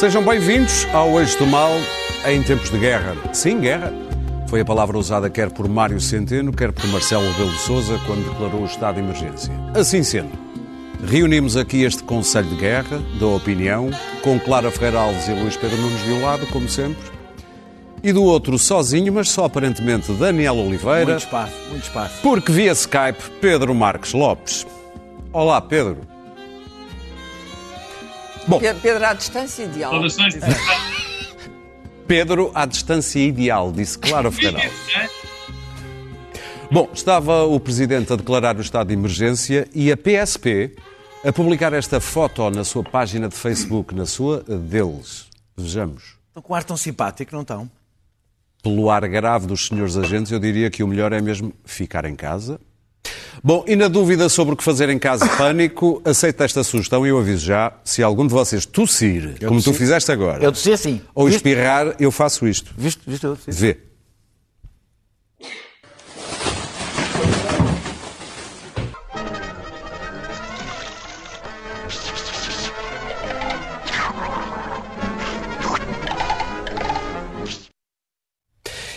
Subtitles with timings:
[0.00, 1.72] Sejam bem-vindos ao Eixo do Mal
[2.26, 3.14] em tempos de guerra.
[3.34, 3.92] Sim, guerra.
[4.48, 8.26] Foi a palavra usada quer por Mário Centeno, quer por Marcelo Rebelo de Sousa quando
[8.26, 9.52] declarou o estado de emergência.
[9.74, 10.30] Assim sendo,
[11.04, 13.90] reunimos aqui este Conselho de Guerra, da opinião,
[14.22, 17.04] com Clara Ferreira Alves e Luís Pedro Nunes de um lado, como sempre,
[18.02, 21.10] e do outro sozinho, mas só aparentemente Daniel Oliveira.
[21.10, 22.22] Muito espaço, muito espaço.
[22.22, 24.66] Porque via Skype, Pedro Marques Lopes.
[25.30, 25.98] Olá, Pedro.
[28.50, 29.92] Bom, Pedro à distância ideal.
[29.92, 30.34] Saudações.
[32.08, 34.68] Pedro à distância ideal, disse Clara Ferreira.
[36.68, 40.74] Bom, estava o Presidente a declarar o estado de emergência e a PSP
[41.24, 45.28] a publicar esta foto na sua página de Facebook, na sua deles.
[45.56, 46.16] Vejamos.
[46.26, 47.70] Estão com um ar tão simpático, não estão?
[48.64, 52.16] Pelo ar grave dos senhores agentes, eu diria que o melhor é mesmo ficar em
[52.16, 52.60] casa,
[53.42, 57.06] Bom, e na dúvida sobre o que fazer em caso de pânico, aceito esta sugestão
[57.06, 59.72] e eu aviso já, se algum de vocês tossir, eu como tossi.
[59.72, 61.00] tu fizeste agora, eu tossi assim.
[61.14, 62.74] ou espirrar, eu faço isto.
[62.76, 63.00] Viste?
[63.06, 63.24] Viste?
[63.24, 63.78] Eu Vê.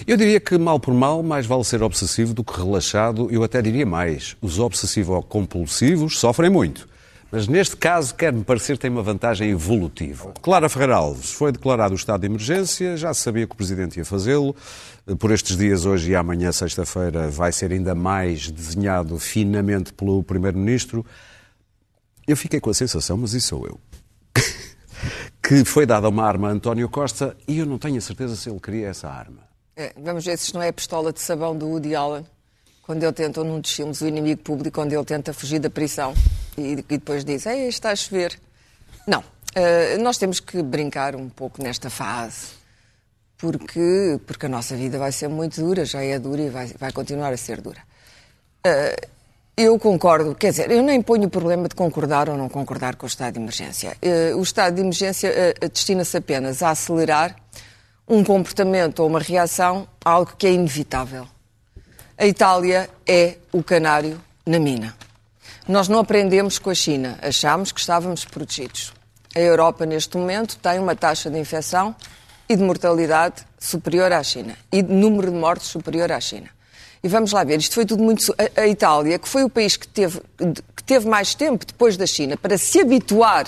[0.05, 3.29] Eu diria que, mal por mal, mais vale ser obsessivo do que relaxado.
[3.31, 4.35] Eu até diria mais.
[4.41, 6.89] Os obsessivo-compulsivos sofrem muito.
[7.31, 10.33] Mas neste caso, quer-me parecer, tem uma vantagem evolutiva.
[10.41, 14.05] Clara Ferreira Alves foi declarado o estado de emergência, já sabia que o Presidente ia
[14.05, 14.55] fazê-lo.
[15.17, 21.03] Por estes dias, hoje e amanhã, sexta-feira, vai ser ainda mais desenhado finamente pelo Primeiro-Ministro.
[22.27, 23.79] Eu fiquei com a sensação, mas isso sou eu,
[25.41, 28.49] que foi dada uma arma a António Costa e eu não tenho a certeza se
[28.49, 29.52] ele queria essa arma.
[29.75, 32.25] É, vamos ver se isto não é a pistola de sabão do Woody Allen,
[32.83, 36.13] quando ele tenta, num dos filmes, o inimigo público, quando ele tenta fugir da prisão
[36.57, 38.39] e, e depois diz: Ei, está a chover.
[39.07, 39.19] Não.
[39.21, 42.47] Uh, nós temos que brincar um pouco nesta fase,
[43.37, 46.91] porque, porque a nossa vida vai ser muito dura, já é dura e vai, vai
[46.91, 47.79] continuar a ser dura.
[48.65, 49.07] Uh,
[49.55, 53.05] eu concordo, quer dizer, eu nem ponho o problema de concordar ou não concordar com
[53.05, 53.95] o estado de emergência.
[54.01, 55.31] Uh, o estado de emergência
[55.71, 57.42] destina-se apenas a acelerar
[58.07, 61.27] um comportamento ou uma reação a algo que é inevitável.
[62.17, 64.95] A Itália é o canário na mina.
[65.67, 68.93] Nós não aprendemos com a China, achámos que estávamos protegidos.
[69.35, 71.95] A Europa, neste momento, tem uma taxa de infecção
[72.47, 76.49] e de mortalidade superior à China e de número de mortes superior à China.
[77.03, 78.33] E vamos lá ver, isto foi tudo muito.
[78.55, 80.21] A, Itália, que foi o país que teve,
[80.75, 83.45] que teve mais tempo depois da China para se habituar,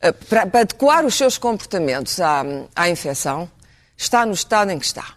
[0.00, 2.44] eh, para, para adequar os seus comportamentos à,
[2.76, 3.48] à infecção,
[3.96, 5.14] está no estado em que está.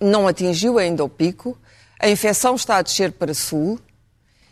[0.00, 1.56] Não atingiu ainda o pico,
[1.98, 3.78] a infecção está a descer para sul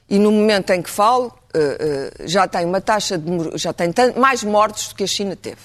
[0.08, 3.92] e no momento em que falo eh, eh, já tem uma taxa de já tem
[4.16, 5.60] mais mortos do que a China teve.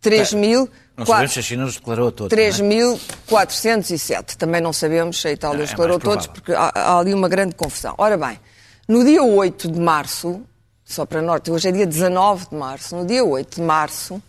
[0.00, 0.70] 3 é, mil.
[0.96, 2.36] Não sabemos se a China os declarou todos.
[2.36, 4.10] 3.407.
[4.10, 4.22] É?
[4.36, 7.14] Também não sabemos se a Itália os é declarou é todos, porque há, há, ali
[7.14, 7.94] uma grande confusão.
[7.98, 8.38] Ora bem,
[8.86, 10.42] no dia 8 de março,
[10.84, 14.22] só para norte, hoje é dia 19 de março, no dia 8 de março,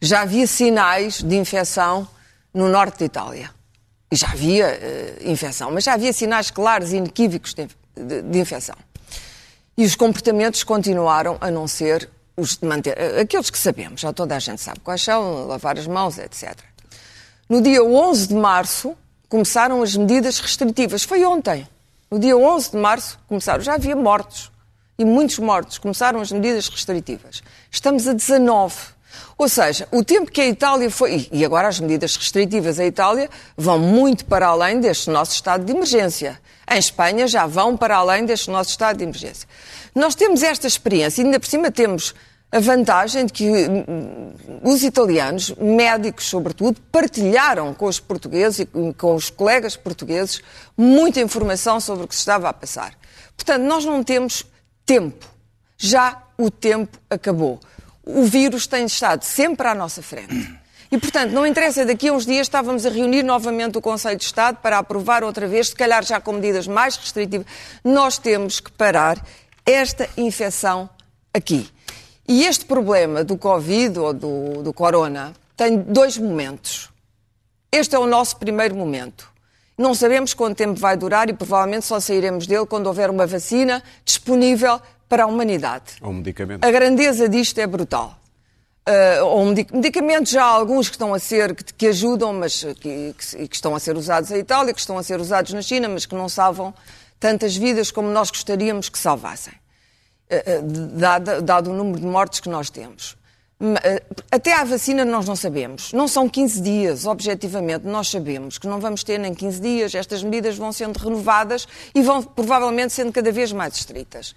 [0.00, 2.06] já havia sinais de infecção
[2.54, 3.50] no norte de Itália.
[4.10, 8.38] E já havia uh, infecção, mas já havia sinais claros e inequívocos de, de, de,
[8.38, 8.76] infecção.
[9.76, 14.12] E os comportamentos continuaram a não ser os de manter, uh, aqueles que sabemos, já
[14.12, 16.56] toda a gente sabe quais são, lavar as mãos, etc.
[17.48, 18.96] No dia 11 de março
[19.28, 21.02] começaram as medidas restritivas.
[21.02, 21.66] Foi ontem.
[22.10, 24.52] No dia 11 de março começaram, já havia mortos
[24.96, 25.76] e muitos mortos.
[25.78, 27.42] Começaram as medidas restritivas.
[27.70, 28.93] Estamos a 19
[29.36, 31.28] ou seja, o tempo que a Itália foi.
[31.32, 35.72] E agora as medidas restritivas à Itália vão muito para além deste nosso estado de
[35.72, 36.40] emergência.
[36.70, 39.48] Em Espanha já vão para além deste nosso estado de emergência.
[39.94, 42.14] Nós temos esta experiência e ainda por cima temos
[42.50, 44.32] a vantagem de que hum,
[44.62, 50.40] os italianos, médicos sobretudo, partilharam com os portugueses e com os colegas portugueses
[50.76, 52.94] muita informação sobre o que se estava a passar.
[53.36, 54.46] Portanto, nós não temos
[54.86, 55.26] tempo.
[55.76, 57.58] Já o tempo acabou
[58.06, 60.64] o vírus tem estado sempre à nossa frente.
[60.90, 64.24] E, portanto, não interessa, daqui a uns dias estávamos a reunir novamente o Conselho de
[64.24, 67.46] Estado para aprovar outra vez, se calhar já com medidas mais restritivas.
[67.82, 69.20] Nós temos que parar
[69.66, 70.88] esta infecção
[71.32, 71.68] aqui.
[72.28, 76.90] E este problema do Covid ou do, do Corona tem dois momentos.
[77.72, 79.28] Este é o nosso primeiro momento.
[79.76, 83.82] Não sabemos quanto tempo vai durar e provavelmente só sairemos dele quando houver uma vacina
[84.04, 84.80] disponível
[85.14, 85.92] para a humanidade.
[86.00, 86.64] Ou um medicamento.
[86.64, 88.18] A grandeza disto é brutal.
[88.86, 93.14] Uh, ou medicamentos já há alguns que estão a ser, que, que ajudam, mas que,
[93.16, 95.88] que, que, estão a ser usados em Itália, que estão a ser usados na China,
[95.88, 96.74] mas que não salvam
[97.18, 102.40] tantas vidas como nós gostaríamos que salvassem, uh, uh, dado, dado o número de mortes
[102.40, 103.16] que nós temos.
[104.30, 105.92] Até à vacina nós não sabemos.
[105.92, 107.86] Não são 15 dias, objetivamente.
[107.86, 109.94] Nós sabemos que não vamos ter nem 15 dias.
[109.94, 114.34] Estas medidas vão sendo renovadas e vão provavelmente sendo cada vez mais estritas.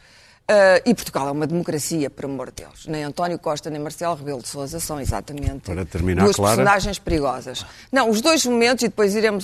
[0.49, 2.87] Uh, e Portugal é uma democracia, por amor de Deus.
[2.87, 6.55] Nem António Costa nem Marcelo Rebelo de Sousa são exatamente Para terminar, duas Clara.
[6.55, 7.65] personagens perigosas.
[7.91, 9.43] Não, os dois momentos, e depois iremos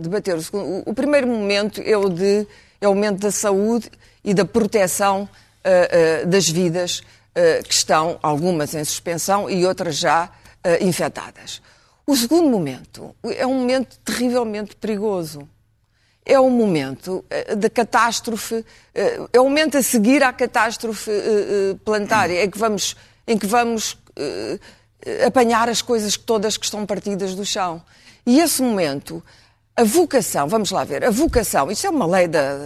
[0.00, 0.82] debater o segundo.
[0.86, 2.46] O, primeiro momento é o, de,
[2.80, 3.90] é o momento da saúde
[4.24, 7.02] e da proteção uh, uh, das vidas
[7.66, 10.30] que estão, algumas em suspensão e outras já
[10.82, 11.62] infectadas.
[12.06, 15.48] O segundo momento é um momento terrivelmente perigoso.
[16.24, 18.64] É um momento uh, de catástrofe,
[19.32, 21.10] é o momento a seguir à catástrofe
[21.84, 22.96] planetária, em que vamos,
[23.26, 23.98] em que vamos
[25.26, 27.82] apanhar as coisas todas que estão partidas do chão.
[28.24, 29.22] E esse momento,
[29.76, 32.56] a vocação, vamos lá ver, a vocação, isso é uma lei da,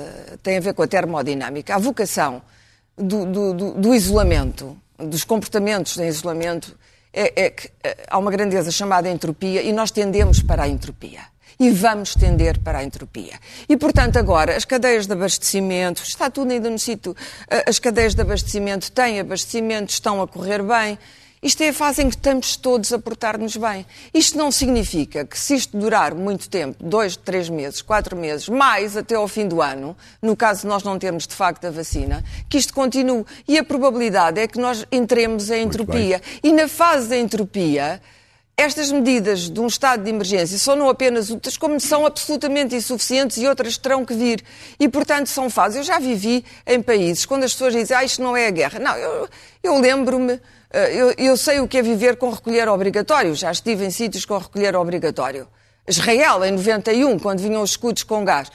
[0.42, 2.42] tem a ver com a termodinâmica, a vocação
[2.96, 6.76] do, do, do, isolamento, dos comportamentos em isolamento,
[7.12, 7.70] é, é que
[8.08, 11.20] há uma grandeza chamada entropia e nós tendemos para a entropia.
[11.58, 13.40] E vamos tender para a entropia.
[13.68, 17.16] E, portanto, agora, as cadeias de abastecimento, está tudo ainda no sítio,
[17.66, 20.98] as cadeias de abastecimento têm abastecimento, estão a correr bem,
[21.42, 23.86] isto é a fase em que estamos todos a portar-nos bem.
[24.12, 28.96] Isto não significa que, se isto durar muito tempo, dois, três meses, quatro meses, mais
[28.96, 32.24] até ao fim do ano, no caso de nós não termos de facto a vacina,
[32.48, 33.24] que isto continue.
[33.46, 36.20] E a probabilidade é que nós entremos em entropia.
[36.42, 38.00] E na fase da entropia,
[38.56, 43.36] estas medidas de um estado de emergência são não apenas úteis, como são absolutamente insuficientes
[43.36, 44.42] e outras terão que vir.
[44.80, 45.76] E, portanto, são fases.
[45.76, 48.78] Eu já vivi em países quando as pessoas dizem, ah, isto não é a guerra.
[48.78, 49.28] Não, eu,
[49.62, 53.84] eu lembro-me eh, eu, eu, sei o que é viver com recolher obrigatório, já estive
[53.84, 55.46] em sítios com recolher obrigatório.
[55.88, 58.50] Israel, em 91, quando vinham os escudos com gás.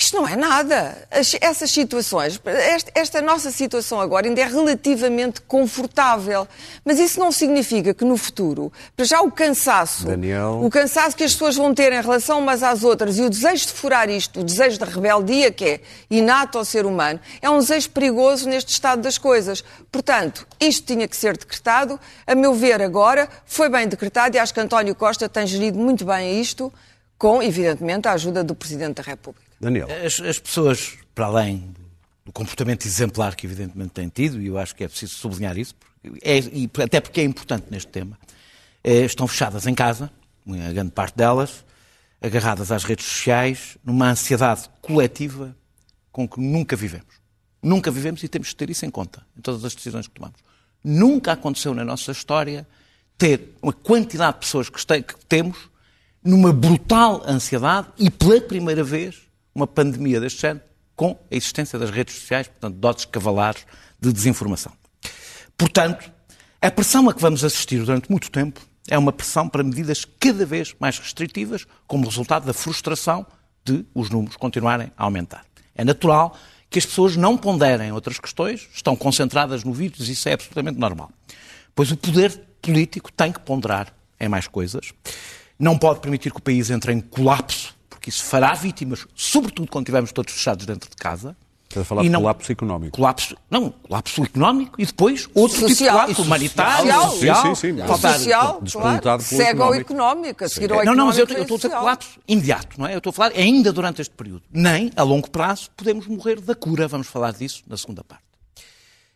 [0.00, 0.96] Isto não é nada.
[1.10, 6.46] essas situações, esta, esta, nossa situação agora ainda é relativamente confortável.
[6.84, 10.60] Mas isso não significa que no futuro, para já o cansaço, Daniel...
[10.62, 13.66] o cansaço que as pessoas vão ter em relação umas às outras e o desejo
[13.66, 17.58] de furar isto, o desejo da rebeldia que é inato ao ser humano, é um
[17.58, 19.64] desejo perigoso neste estado das coisas.
[19.90, 21.98] Portanto, isto tinha que ser decretado.
[22.24, 26.04] A meu ver, agora, foi bem decretado e acho que António Costa tem gerido muito
[26.04, 26.72] bem isto,
[27.18, 29.47] com, evidentemente, a ajuda do Presidente da República.
[29.60, 29.88] Daniel.
[30.04, 31.74] As, as, pessoas, para além
[32.24, 35.74] do comportamento exemplar que evidentemente têm tido, e eu acho que é preciso sublinhar isso,
[36.22, 38.18] é, e até porque é importante neste tema,
[38.84, 40.10] é, estão fechadas em casa,
[40.48, 41.64] a grande parte delas,
[42.20, 45.56] agarradas às redes sociais, numa ansiedade coletiva
[46.10, 47.18] com que nunca vivemos.
[47.62, 50.40] Nunca vivemos e temos de ter isso em conta em todas as decisões que tomamos.
[50.82, 52.66] Nunca aconteceu na nossa história
[53.16, 55.58] ter uma quantidade de pessoas que, que temos
[56.22, 59.27] numa brutal ansiedade e pela primeira vez
[59.58, 60.64] uma pandemia deste género
[60.94, 63.66] com a existência das redes sociais, portanto, dotes cavalares
[64.00, 64.72] de desinformação.
[65.56, 66.10] Portanto,
[66.60, 70.46] a pressão a que vamos assistir durante muito tempo é uma pressão para medidas cada
[70.46, 73.26] vez mais restritivas, como resultado da frustração
[73.64, 75.44] de os números continuarem a aumentar.
[75.74, 76.36] É natural
[76.70, 81.10] que as pessoas não ponderem outras questões, estão concentradas no vírus, isso é absolutamente normal.
[81.74, 84.92] Pois o poder político tem que ponderar em mais coisas,
[85.58, 89.84] não pode permitir que o país entre em colapso porque isso fará vítimas, sobretudo quando
[89.84, 91.36] estivermos todos fechados dentro de casa.
[91.64, 92.96] Estás a falar de não, colapso económico.
[92.96, 97.10] Colapso, não, colapso económico e depois outro social, tipo de colapso, humanitário, social.
[97.10, 97.42] social.
[97.42, 97.86] Sim, sim, sim.
[97.86, 99.22] Social, claro.
[99.22, 102.20] Segue ao económico, a seguir ao Não, não, mas eu, eu estou a dizer colapso
[102.26, 102.94] imediato, não é?
[102.94, 104.42] Eu estou a falar ainda durante este período.
[104.50, 106.86] Nem, a longo prazo, podemos morrer da cura.
[106.86, 108.24] Vamos falar disso na segunda parte.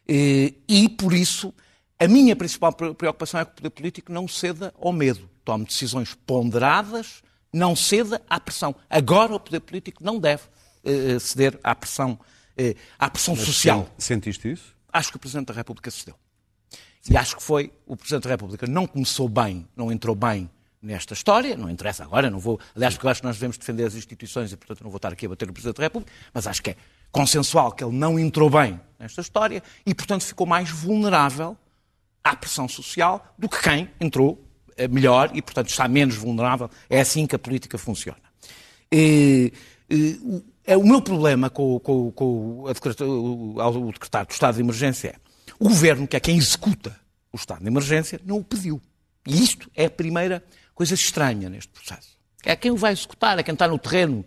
[0.07, 1.55] E, e por isso,
[1.99, 5.31] a minha principal preocupação é que o poder político não ceda ao medo.
[5.45, 8.75] Tome decisões ponderadas, não ceda à pressão.
[8.88, 10.42] Agora o poder político não deve
[10.85, 13.88] uh, ceder à pressão, uh, à pressão Mas social.
[13.99, 14.75] Sentiste isso?
[14.92, 16.14] Acho que o Presidente da República cedeu.
[17.09, 20.49] E acho que foi o Presidente da República não começou bem, não entrou bem
[20.80, 22.59] nesta história, não interessa agora, não vou.
[22.75, 25.12] Aliás, porque eu acho que nós devemos defender as instituições e, portanto, não vou estar
[25.12, 26.76] aqui a bater o Presidente da República, mas acho que é
[27.11, 31.56] consensual que ele não entrou bem nesta história e, portanto, ficou mais vulnerável
[32.23, 34.42] à pressão social do que quem entrou
[34.89, 36.71] melhor e, portanto, está menos vulnerável.
[36.89, 38.21] É assim que a política funciona.
[38.91, 39.53] E,
[39.91, 44.61] e, é, o meu problema com, com, com a decretar, o decretar do estado de
[44.61, 45.15] emergência é
[45.59, 46.97] o governo, que é quem executa
[47.33, 48.81] o estado de emergência, não o pediu.
[49.27, 52.17] E isto é a primeira coisa estranha neste processo.
[52.45, 54.25] É quem o vai executar, é quem está no terreno.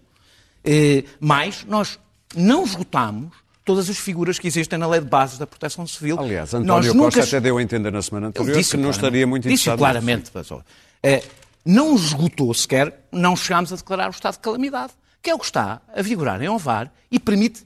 [1.19, 1.99] Mas nós
[2.35, 6.19] não esgotamos todas as figuras que existem na lei de bases da proteção civil.
[6.19, 7.23] Aliás, António Nós Costa nunca...
[7.23, 9.73] até deu a entender na semana anterior que não estaria muito interessado.
[9.73, 10.63] Disse claramente, pessoal.
[11.01, 11.23] É,
[11.65, 15.45] não esgotou sequer, não chegámos a declarar o estado de calamidade, que é o que
[15.45, 17.65] está a vigorar em Ovar e permite,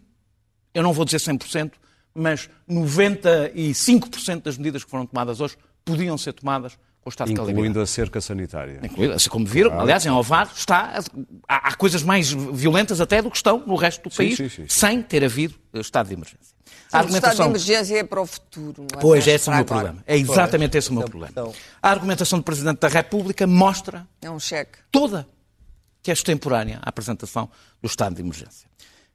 [0.73, 1.73] eu não vou dizer 100%,
[2.15, 7.51] mas 95% das medidas que foram tomadas hoje podiam ser tomadas com o estado Incluindo
[7.51, 7.83] de calamidade.
[7.83, 8.79] a cerca sanitária.
[8.83, 11.01] Incluindo, assim como viram, aliás, em Ovar está,
[11.47, 14.49] há, há, coisas mais violentas até do que estão no resto do sim, país, sim,
[14.49, 14.65] sim.
[14.67, 16.55] sem ter havido estado de emergência.
[16.65, 17.29] Sim, a argumentação...
[17.29, 18.87] O estado de emergência é para o futuro.
[18.91, 20.03] Não é pois, esse é o meu problema.
[20.05, 21.55] É exatamente pois, esse o meu então, problema.
[21.81, 24.79] A argumentação do Presidente da República mostra é um cheque.
[24.91, 25.27] toda
[26.01, 27.49] que é extemporânea a apresentação
[27.81, 28.69] do estado de emergência.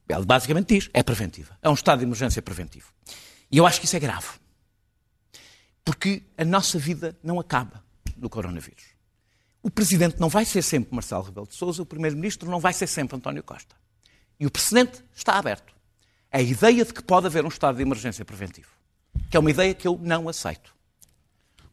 [0.09, 1.57] Ele basicamente diz, é preventiva.
[1.63, 2.87] É um estado de emergência preventivo.
[3.51, 4.27] E eu acho que isso é grave.
[5.85, 7.85] Porque a nossa vida não acaba
[8.17, 8.85] no coronavírus.
[9.63, 12.87] O Presidente não vai ser sempre Marcelo Rebelo de Sousa, o Primeiro-Ministro não vai ser
[12.87, 13.75] sempre António Costa.
[14.39, 15.75] E o precedente está aberto.
[16.31, 18.69] A ideia de que pode haver um estado de emergência preventivo,
[19.31, 20.75] que é uma ideia que eu não aceito.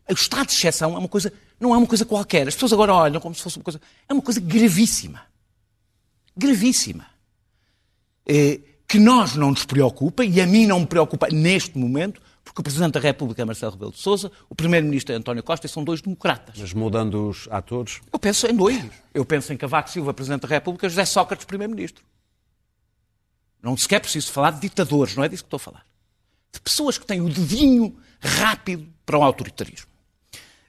[0.09, 2.47] O estado de exceção é uma coisa, não é uma coisa qualquer.
[2.47, 3.81] As pessoas agora olham como se fosse uma coisa.
[4.07, 5.23] É uma coisa gravíssima.
[6.35, 7.07] Gravíssima.
[8.25, 12.21] É, que nós não nos preocupa, e a mim não me preocupa neste momento,
[12.51, 15.65] porque o Presidente da República é Marcelo Rebelo de Sousa, o Primeiro-Ministro é António Costa
[15.65, 16.55] e são dois democratas.
[16.59, 18.01] Mas mudando os atores?
[18.11, 18.83] Eu penso em dois.
[19.13, 22.03] Eu penso em Cavaco Silva, Presidente da República, José Sócrates, Primeiro-Ministro.
[23.63, 25.85] Não sequer preciso falar de ditadores, não é disso que estou a falar.
[26.51, 29.87] De pessoas que têm o dedinho rápido para o autoritarismo.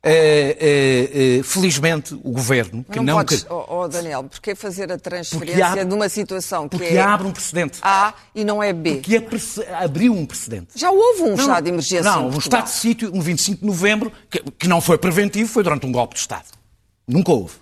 [0.05, 3.05] Uh, uh, uh, felizmente, o governo que não.
[3.05, 3.53] não podes, que...
[3.53, 7.29] oh, oh Daniel, porque fazer a transferência abre, de uma situação que porque é abre
[7.29, 7.79] um precedente.
[7.83, 8.97] A e não é B?
[8.97, 10.71] Porque é abriu um precedente.
[10.75, 12.03] Já houve um não, estado de emergência.
[12.03, 15.63] Não, um estado de sítio, um 25 de novembro, que, que, não foi preventivo, foi
[15.63, 16.49] durante um golpe de Estado.
[17.07, 17.55] Nunca houve.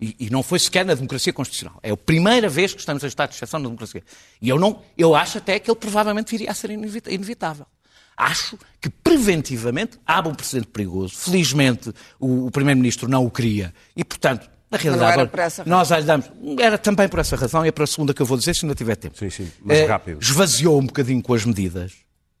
[0.00, 1.78] E, e, não foi sequer na democracia constitucional.
[1.80, 4.02] É a primeira vez que estamos em estado de exceção na democracia.
[4.40, 7.66] E eu, não, eu acho até que ele provavelmente viria a ser inevitável.
[8.16, 11.14] Acho que preventivamente abre um precedente perigoso.
[11.16, 13.74] Felizmente o, o Primeiro-Ministro não o queria.
[13.96, 16.30] E, portanto, na realidade, essa nós lhe damos.
[16.58, 18.64] Era também por essa razão, e é para a segunda que eu vou dizer, se
[18.64, 19.18] ainda tiver tempo.
[19.18, 20.20] Sim, sim, mas é, rápido.
[20.20, 21.92] Esvaziou um bocadinho com as medidas.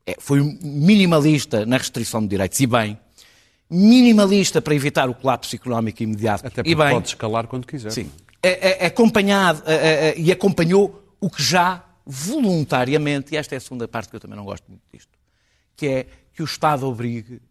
[0.06, 2.98] É, foi minimalista na restrição de direitos, e bem.
[3.70, 6.46] Minimalista para evitar o colapso económico imediato.
[6.46, 7.90] Até porque e bem, pode escalar quando quiser.
[7.90, 8.10] Sim.
[8.42, 9.62] É, é, acompanhado
[10.16, 14.36] e acompanhou o que já voluntariamente, e esta é a segunda parte que eu também
[14.36, 15.08] não gosto muito disto,
[15.82, 17.42] que é que o Estado obrigue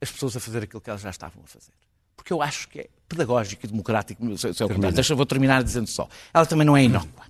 [0.00, 1.72] as pessoas a fazer aquilo que elas já estavam a fazer.
[2.14, 4.24] Porque eu acho que é pedagógico e democrático
[4.94, 6.08] Deixa, vou terminar dizendo só.
[6.32, 7.26] Ela também não é inócua.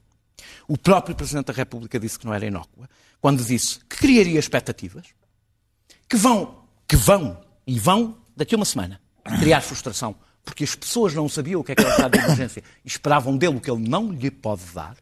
[0.68, 2.90] O próprio Presidente da República disse que não era inócua,
[3.22, 5.06] quando disse que criaria expectativas,
[6.06, 9.00] que vão, que vão e vão, daqui a uma semana,
[9.40, 12.18] criar frustração, porque as pessoas não sabiam o que é que era o estado de
[12.18, 14.94] emergência e esperavam dele o que ele não lhe pode dar,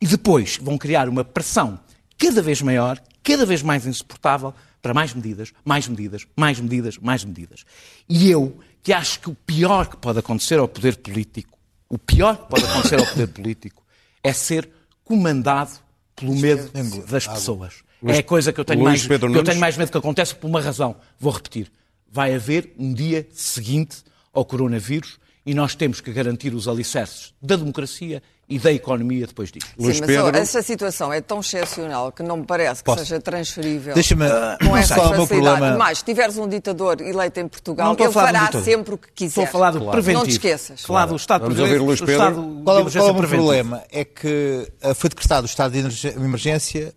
[0.00, 1.80] e depois vão criar uma pressão
[2.24, 7.22] cada vez maior, cada vez mais insuportável, para mais medidas, mais medidas, mais medidas, mais
[7.22, 7.64] medidas.
[8.08, 12.36] E eu, que acho que o pior que pode acontecer ao poder político, o pior
[12.36, 13.82] que pode acontecer ao poder político,
[14.22, 14.68] é ser
[15.04, 15.72] comandado
[16.16, 16.70] pelo medo
[17.06, 17.82] das pessoas.
[18.06, 20.48] É a coisa que eu tenho, mais, que eu tenho mais medo que aconteça por
[20.48, 20.96] uma razão.
[21.18, 21.70] Vou repetir.
[22.10, 23.98] Vai haver um dia seguinte
[24.32, 29.50] ao coronavírus e nós temos que garantir os alicerces da democracia e da economia depois
[29.50, 29.66] disso.
[29.66, 30.36] Sim, Luís mas Pedro...
[30.36, 33.00] essa situação é tão excepcional que não me parece que Posso?
[33.00, 34.26] seja transferível Deixa-me
[34.64, 35.28] com essa facilidade.
[35.28, 35.76] Problema...
[35.76, 39.42] Mas, se tiveres um ditador eleito em Portugal, ele fará sempre o que quiser.
[39.42, 39.92] Estou a falar do claro.
[39.92, 40.18] preventivo.
[40.18, 40.82] Não te esqueças.
[40.82, 42.14] Falar do Estado Vamos ouvir Luís Pedro.
[42.14, 43.82] Estado qual, é, qual é o meu problema?
[43.90, 46.94] É que eh, foi decretado o estado de emergência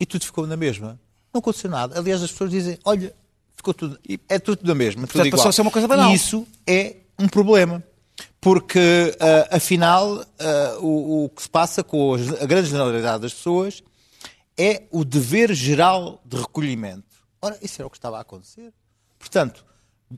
[0.00, 0.98] e tudo ficou na mesma.
[1.32, 1.98] Não aconteceu nada.
[1.98, 3.12] Aliás, as pessoas dizem, olha,
[3.54, 5.02] ficou tudo, é tudo na mesma.
[5.02, 6.10] Tudo Portanto, passou a ser uma coisa banal.
[6.10, 7.82] E isso é um problema
[8.40, 10.24] porque uh, afinal uh,
[10.80, 13.82] o, o, que se passa com a grande generalidade das pessoas
[14.56, 17.04] é o dever geral de recolhimento.
[17.40, 18.72] Ora, isso era o que estava a acontecer.
[19.18, 19.64] Portanto,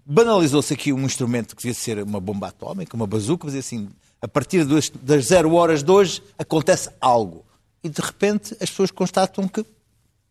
[0.04, 3.88] banalizou-se aqui um instrumento que devia ser uma bomba atómica, uma bazuca, dizer assim,
[4.20, 7.44] a partir das, das zero horas de hoje acontece algo.
[7.82, 9.64] E de repente as pessoas constatam que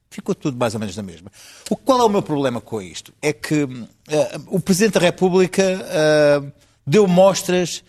[0.09, 1.31] ficou tudo mais ou menos na mesma.
[1.69, 3.13] O, qual é o meu problema com isto?
[3.21, 3.87] É que uh,
[4.47, 5.63] o Presidente da República
[6.89, 7.83] deu mostras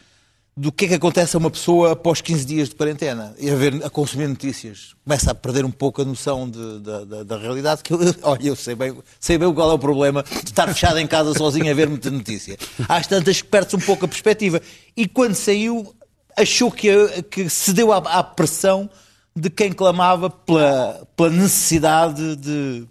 [0.54, 3.54] do que é que acontece a uma pessoa após 15 dias de quarentena e a,
[3.54, 4.94] ver, a consumir notícias.
[5.02, 8.48] Começa a perder um pouco a noção de, de, de, da realidade, que eu, olha,
[8.48, 11.70] eu sei bem, sei bem qual é o problema de estar fechado em casa sozinho
[11.70, 12.58] a ver muita notícia.
[12.86, 14.60] Às tantas perde-se um pouco a perspectiva.
[14.94, 15.94] E quando saiu,
[16.36, 18.90] achou que, que cedeu à, à pressão
[19.34, 22.86] de quem clamava pela, pela necessidade de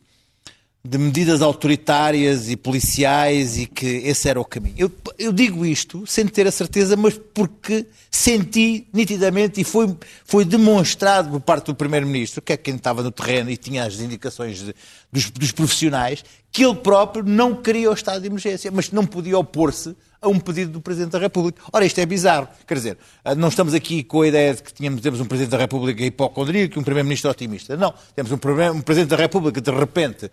[0.83, 4.75] de medidas autoritárias e policiais e que esse era o caminho.
[4.77, 9.93] Eu, eu, digo isto sem ter a certeza, mas porque senti nitidamente e foi,
[10.23, 13.99] foi demonstrado por parte do Primeiro-Ministro, que é quem estava no terreno e tinha as
[13.99, 14.75] indicações de,
[15.11, 19.37] dos, dos, profissionais, que ele próprio não queria o estado de emergência, mas não podia
[19.37, 21.61] opor-se a um pedido do Presidente da República.
[21.73, 22.47] Ora, isto é bizarro.
[22.65, 22.97] Quer dizer,
[23.37, 26.77] não estamos aqui com a ideia de que tínhamos, temos um Presidente da República hipocondríaco
[26.77, 27.75] e um Primeiro-Ministro otimista.
[27.75, 27.93] Não.
[28.15, 30.31] Temos um, um Presidente da República de repente,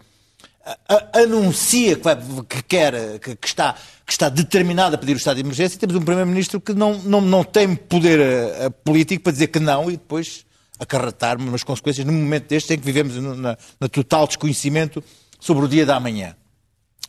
[1.12, 2.16] anuncia que, vai,
[2.48, 5.78] que quer, que, que, está, que está determinado a pedir o estado de emergência e
[5.78, 9.88] temos um primeiro-ministro que não, não, não tem poder uh, político para dizer que não
[9.88, 10.44] e depois
[10.78, 15.02] acarretar umas consequências num momento deste em que vivemos na, na total desconhecimento
[15.38, 16.34] sobre o dia da manhã.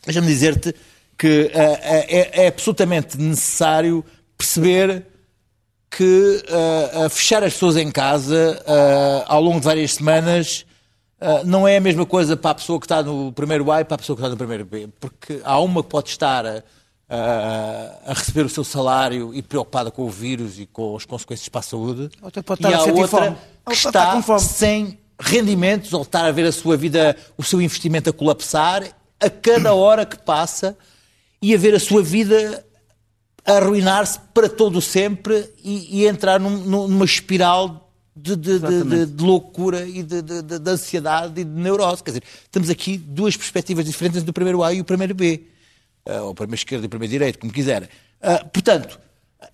[0.04, 0.74] Deixa-me dizer-te
[1.18, 4.04] que uh, é, é, absolutamente necessário
[4.36, 5.04] perceber
[5.90, 6.44] que
[7.10, 8.62] fechar as pessoas em casa
[9.26, 10.66] ao longo de várias semanas
[11.44, 13.96] não é a mesma coisa para a pessoa que está no primeiro A e para
[13.96, 16.62] a pessoa que está no primeiro B, porque há uma que pode estar a,
[18.06, 21.60] a receber o seu salário e preocupada com o vírus e com as consequências para
[21.60, 23.36] a saúde, outra pode estar e há outra fome.
[23.66, 28.12] que está sem rendimentos ou estar a ver a sua vida, o seu investimento a
[28.12, 28.84] colapsar
[29.20, 30.76] a cada hora que passa
[31.42, 32.64] e a ver a sua vida
[33.44, 37.87] arruinar-se para todo sempre e, e entrar num, numa espiral
[38.18, 42.02] de, de, de, de, loucura e de, ansiedade e de neurose.
[42.02, 45.42] Quer dizer, temos aqui duas perspectivas diferentes do primeiro A e o primeiro B.
[46.06, 47.88] Uh, ou o primeiro esquerdo e o primeiro direito, como quiserem.
[48.20, 48.98] Uh, portanto,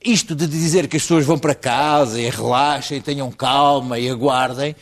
[0.04, 4.74] isto de dizer que as pessoas vão para casa e relaxem, tenham calma e aguardem,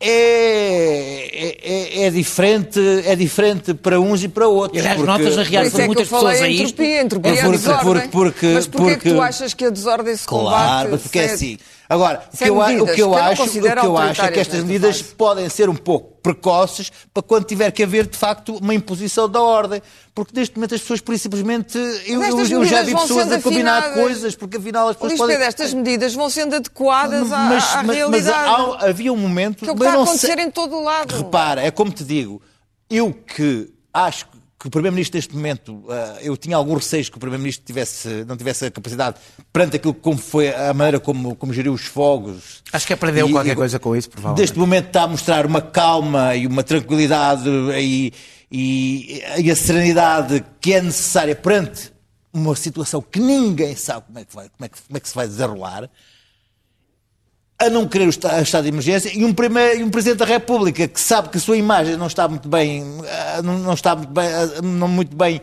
[0.00, 4.76] é, é, é, é, diferente, é diferente para uns e para outros.
[4.76, 6.82] E, aliás, porque, notas a reação de muitas pessoas a isto.
[6.82, 9.64] Entropia, entropia é porque, é porque, porque, Mas porquê porque, é que tu achas que
[9.64, 10.52] a desordem se combate?
[10.52, 11.58] Claro, porque é assim.
[11.88, 14.64] Agora, o que, eu, o que eu acho, o que eu acho é que estas
[14.64, 15.14] medidas fase.
[15.14, 19.42] podem ser um pouco precoces para quando tiver que haver, de facto, uma imposição da
[19.42, 19.82] ordem.
[20.14, 21.76] Porque neste momento as pessoas, por simplesmente.
[22.06, 24.02] Eu, eu, já vi pessoas a combinar afinadas.
[24.02, 25.18] coisas, porque afinal as pessoas.
[25.18, 25.46] Luís podem...
[25.46, 28.50] estas medidas vão sendo adequadas à, mas, à mas, realidade.
[28.50, 29.64] Mas há, havia um momento.
[29.64, 30.44] Que é o que está a acontecer sei...
[30.44, 31.14] em todo o lado.
[31.14, 32.40] Repara, é como te digo,
[32.88, 34.26] eu que acho
[34.64, 38.34] que o Primeiro-Ministro neste momento, uh, eu tinha algum receio que o Primeiro-Ministro tivesse, não
[38.34, 39.18] tivesse a capacidade,
[39.52, 42.62] perante aquilo como foi a maneira como, como geriu os fogos.
[42.72, 44.40] Acho que aprendeu e, qualquer e, coisa com isso, provavelmente.
[44.40, 47.46] Neste momento está a mostrar uma calma e uma tranquilidade
[47.78, 48.10] e,
[48.50, 51.92] e, e a serenidade que é necessária perante
[52.32, 55.08] uma situação que ninguém sabe como é que, vai, como é que, como é que
[55.10, 55.90] se vai desenrolar
[57.66, 60.86] a não querer o estado de emergência e um, primeiro, e um Presidente da República
[60.86, 64.26] que sabe que a sua imagem não está muito bem, ah, não, está muito bem,
[64.26, 65.40] ah, não muito bem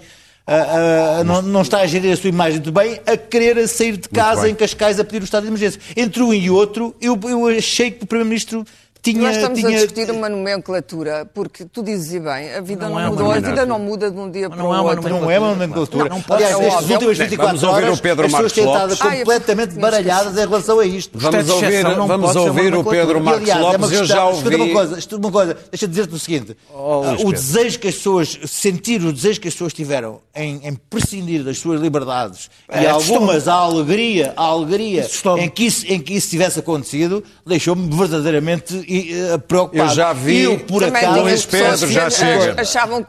[0.48, 4.10] uh, não, não, está a gerir a sua imagem muito bem, a querer sair de
[4.10, 5.80] casa em Cascais a pedir o estado de emergência.
[5.96, 8.66] Entre um e outro, eu, eu achei que o Primeiro-Ministro
[9.02, 9.70] tinha, Nós estamos tinha...
[9.70, 13.40] a discutir uma nomenclatura, porque tu dizes bem, a vida não, não é mudou, a
[13.40, 15.10] vida não muda de um dia para o é outro.
[15.10, 16.10] Não é uma nomenclatura.
[16.10, 20.80] Não, não Aliás, nestas últimas 24 horas, as pessoas têm estado completamente baralhadas em relação
[20.80, 21.18] a isto.
[21.18, 24.56] Vamos ouvir, vamos ouvir o Pedro Marcos aliás, Lopes, é eu já ouvi...
[24.56, 28.40] Uma coisa, uma coisa, deixa de dizer-te o seguinte, oh, o desejo que as pessoas,
[28.46, 32.88] sentir o desejo que as pessoas tiveram em, em prescindir das suas liberdades é, e
[32.88, 35.08] algumas a alegria, a alegria
[35.40, 38.91] em que, isso, em que isso tivesse acontecido, deixou-me verdadeiramente
[39.48, 39.78] preocupado preocupado.
[39.78, 42.56] Eu já vi, eu, por acaso, Luís Pedro, já chega.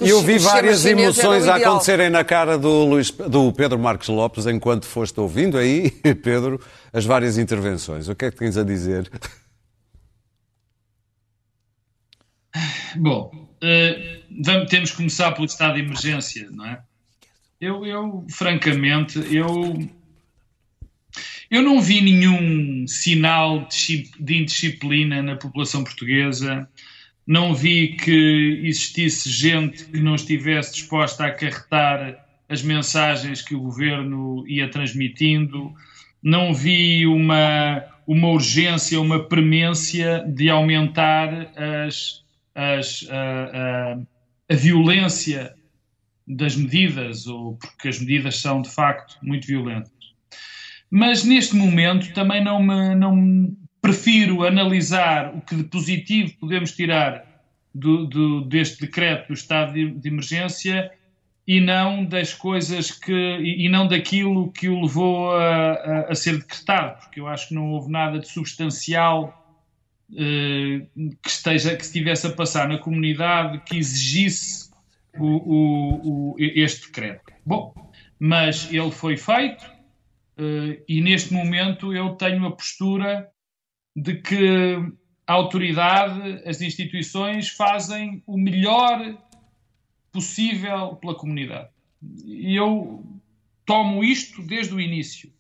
[0.01, 4.87] Eu vi várias emoções a acontecerem na cara do, Luís, do Pedro Marcos Lopes enquanto
[4.87, 5.91] foste ouvindo aí,
[6.23, 6.61] Pedro,
[6.93, 8.09] as várias intervenções.
[8.09, 9.11] O que é que tens a dizer?
[12.97, 16.81] Bom, uh, vamos, temos que começar pelo estado de emergência, não é?
[17.61, 19.79] Eu, eu francamente, eu
[21.53, 26.67] eu não vi nenhum sinal de indisciplina na população portuguesa,
[27.27, 33.61] não vi que existisse gente que não estivesse disposta a acarretar as mensagens que o
[33.61, 35.71] governo ia transmitindo,
[36.23, 41.53] não vi uma, uma urgência, uma premência de aumentar
[41.87, 43.99] as, as, a, a,
[44.49, 45.55] a violência
[46.27, 49.92] das medidas, ou porque as medidas são de facto muito violentas.
[50.95, 57.25] Mas neste momento também não me, não prefiro analisar o que de positivo podemos tirar
[57.75, 60.93] do, do, deste decreto do estado de, de, emergência
[61.49, 66.15] e não das coisas que e, e não daquilo que o levou a, a, a,
[66.15, 69.59] ser decretado, porque eu acho que não houve nada de substancial
[70.15, 70.83] eh,
[71.23, 74.71] que esteja que estivesse a passar na comunidade que exigisse
[75.19, 77.33] o, o, o, este decreto.
[77.47, 77.73] Bom,
[78.19, 79.72] mas ele foi feito,
[80.89, 83.29] e neste momento eu tenho a postura
[83.95, 84.77] de que
[85.27, 89.17] a autoridade, as instituições fazem o melhor
[90.11, 91.69] possível pela comunidade.
[92.25, 93.05] E eu
[93.65, 95.33] tomo isto desde o início.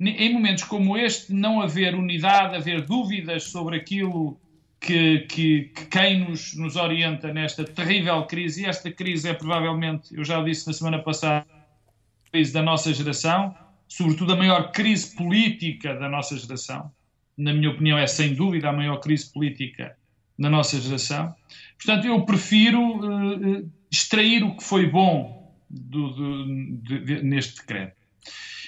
[0.00, 4.40] Em momentos como este, não haver unidade, haver dúvidas sobre aquilo
[4.80, 10.16] que, que, que quem nos, nos orienta nesta terrível crise, e esta crise é provavelmente,
[10.16, 13.54] eu já o disse na semana passada, a crise da nossa geração,
[13.88, 16.90] sobretudo a maior crise política da nossa geração.
[17.36, 19.96] Na minha opinião, é sem dúvida a maior crise política
[20.38, 21.34] da nossa geração.
[21.76, 27.96] Portanto, eu prefiro uh, extrair o que foi bom do, do, de, de, neste decreto.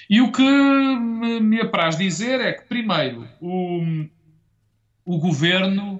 [0.09, 3.81] E o que me, apraz dizer é que, primeiro, o,
[5.05, 5.95] o governo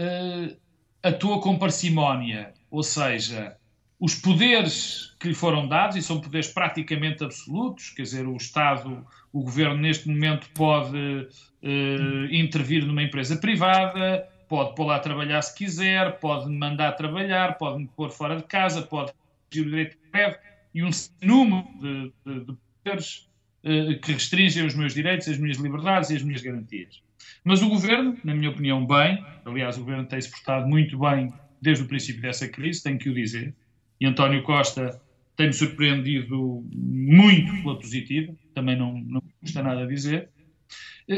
[0.00, 0.56] uh,
[1.02, 3.56] atua com parcimónia, ou seja,
[4.00, 9.06] os poderes que lhe foram dados, e são poderes praticamente absolutos, quer dizer, o Estado,
[9.30, 15.42] o governo neste momento pode uh, intervir numa empresa privada, pode pôr lá a trabalhar
[15.42, 19.12] se quiser, pode me mandar trabalhar, pode me pôr fora de casa, pode
[19.52, 20.38] exigir o direito de greve
[20.74, 20.90] e um
[21.22, 23.28] número de, de, de poderes
[23.62, 27.02] uh, que restringem os meus direitos, as minhas liberdades e as minhas garantias.
[27.44, 31.84] Mas o governo, na minha opinião, bem, aliás, o governo tem-se portado muito bem desde
[31.84, 33.54] o princípio dessa crise, tenho que o dizer
[34.00, 35.00] e António Costa
[35.36, 40.30] tem-me surpreendido muito pela positiva, também não, não custa nada a dizer,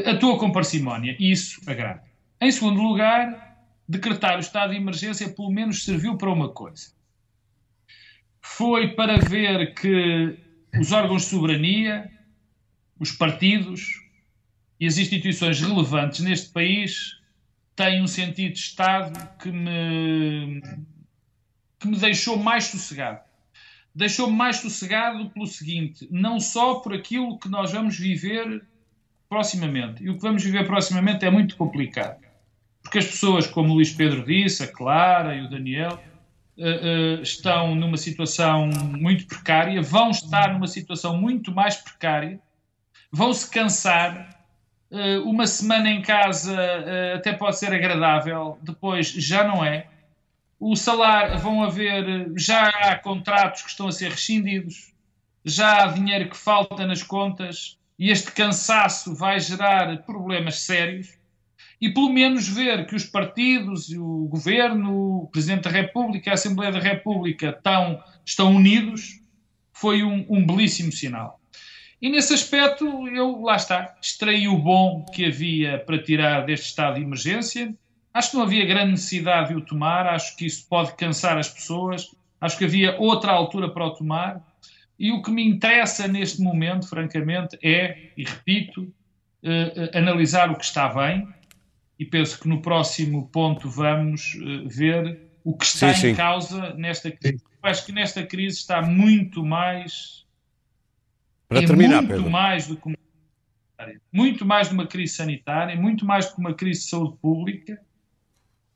[0.05, 2.03] atua com parcimónia e isso agrada.
[2.41, 6.93] Em segundo lugar, decretar o estado de emergência pelo menos serviu para uma coisa.
[8.41, 10.37] Foi para ver que
[10.79, 12.09] os órgãos de soberania,
[12.99, 14.01] os partidos
[14.79, 17.19] e as instituições relevantes neste país
[17.75, 20.61] têm um sentido de Estado que me
[21.83, 23.19] que me deixou mais sossegado.
[23.93, 28.65] Deixou-me mais sossegado pelo seguinte: não só por aquilo que nós vamos viver
[29.29, 30.03] proximamente.
[30.03, 32.23] E o que vamos viver proximamente é muito complicado.
[32.81, 36.01] Porque as pessoas, como o Luís Pedro disse, a Clara e o Daniel,
[36.57, 42.39] uh, uh, estão numa situação muito precária, vão estar numa situação muito mais precária,
[43.11, 44.39] vão se cansar.
[44.91, 46.55] Uh, uma semana em casa
[47.15, 49.87] até pode ser agradável, depois já não é
[50.71, 54.93] o salário, vão haver, já há contratos que estão a ser rescindidos,
[55.43, 61.17] já há dinheiro que falta nas contas e este cansaço vai gerar problemas sérios.
[61.81, 66.71] E pelo menos ver que os partidos, o governo, o Presidente da República, a Assembleia
[66.71, 69.19] da República estão, estão unidos,
[69.73, 71.41] foi um, um belíssimo sinal.
[72.01, 76.95] E nesse aspecto, eu, lá está, extraí o bom que havia para tirar deste estado
[76.95, 77.75] de emergência,
[78.13, 81.49] Acho que não havia grande necessidade de o tomar, acho que isso pode cansar as
[81.49, 84.39] pessoas, acho que havia outra altura para o tomar.
[84.99, 90.63] E o que me interessa neste momento, francamente, é, e repito, uh, analisar o que
[90.63, 91.27] está bem,
[91.97, 96.15] e penso que no próximo ponto vamos uh, ver o que está sim, em sim.
[96.15, 97.43] causa nesta crise.
[97.63, 100.23] Eu acho que nesta crise está muito mais.
[101.49, 102.29] Para terminar, muito Pedro.
[102.29, 102.97] mais do que uma
[104.13, 107.77] muito mais de uma crise sanitária, muito mais do que uma crise de saúde pública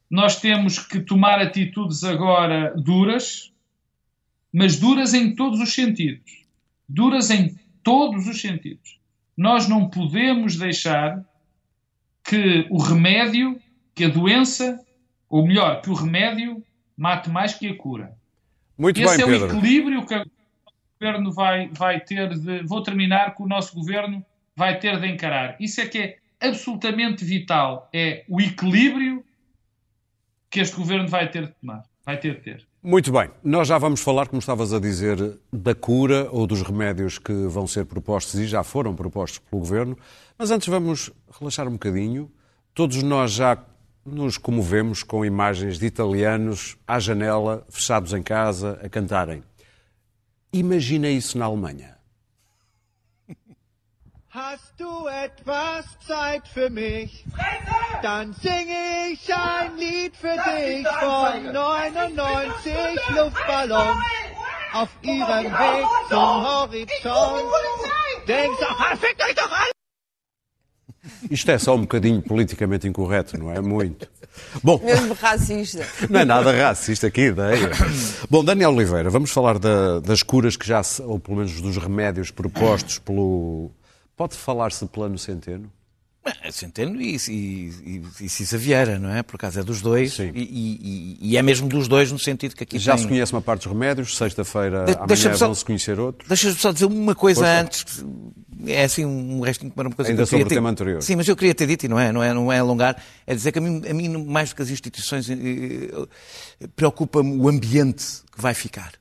[0.09, 3.51] nós temos que tomar atitudes agora duras,
[4.53, 6.45] mas duras em todos os sentidos.
[6.87, 8.97] Duras em todos os sentidos.
[9.35, 11.23] Nós não podemos deixar
[12.23, 13.59] que o remédio,
[13.93, 14.79] que a doença,
[15.29, 16.63] ou melhor, que o remédio
[16.97, 18.17] mate mais que a cura.
[18.77, 19.55] Muito Esse bem, é Pedro.
[19.55, 20.25] o equilíbrio que o
[20.99, 22.63] governo vai, vai ter de.
[22.63, 25.55] Vou terminar que o nosso governo vai ter de encarar.
[25.59, 27.89] Isso é que é absolutamente vital.
[27.93, 29.23] É o equilíbrio
[30.49, 31.83] que este governo vai ter de tomar.
[32.05, 32.67] Vai ter de ter.
[32.81, 37.19] Muito bem, nós já vamos falar, como estavas a dizer, da cura ou dos remédios
[37.19, 39.97] que vão ser propostos e já foram propostos pelo governo,
[40.37, 42.31] mas antes vamos relaxar um bocadinho.
[42.73, 43.57] Todos nós já
[44.05, 49.43] nos comovemos com imagens de italianos à janela, fechados em casa, a cantarem.
[50.53, 51.96] Imagina isso na Alemanha.
[54.39, 57.25] Hast du etwas Zeit für mich?
[58.03, 62.71] Dann singe ich ein Lied für dich von 99
[63.15, 63.97] Luftballons
[64.73, 67.51] auf ihrem Weg zum Horizont.
[68.27, 69.71] Denkst du, ah, fickt euch doch alle!
[71.31, 73.59] Isto é só um bocadinho politicamente incorreto, não é?
[73.59, 74.07] Muito.
[74.61, 75.83] Bom, Mesmo racista.
[76.09, 77.71] não é nada racista aqui, ideia.
[78.29, 81.77] Bom, Daniel Oliveira, vamos falar da- das curas que já, se- ou pelo menos dos
[81.77, 83.71] remédios propostos pelo.
[84.17, 85.71] Pode falar-se de plano centeno?
[86.43, 89.23] É Centeno e, e, e, e Cisa Vieira, não é?
[89.23, 92.77] Por acaso é dos dois e, e- é mesmo dos dois no sentido que aqui
[92.77, 93.03] Já tem...
[93.03, 96.27] se conhece uma parte dos remédios, sexta-feira, De- amanhã só- vão-se conhecer outros.
[96.27, 97.83] Deixa-me só dizer uma coisa antes.
[97.85, 98.03] que
[98.73, 101.01] É assim um restinho para uma coisa Ainda que eu sobre o ter- tema anterior.
[101.01, 103.33] Sim, mas eu queria ter dito, e não é, não é, não é alongar, é
[103.33, 105.33] dizer que a mim, a mim mais do que as instituições, eh,
[106.59, 108.03] eh, preocupa-me o ambiente
[108.35, 108.91] que vai ficar.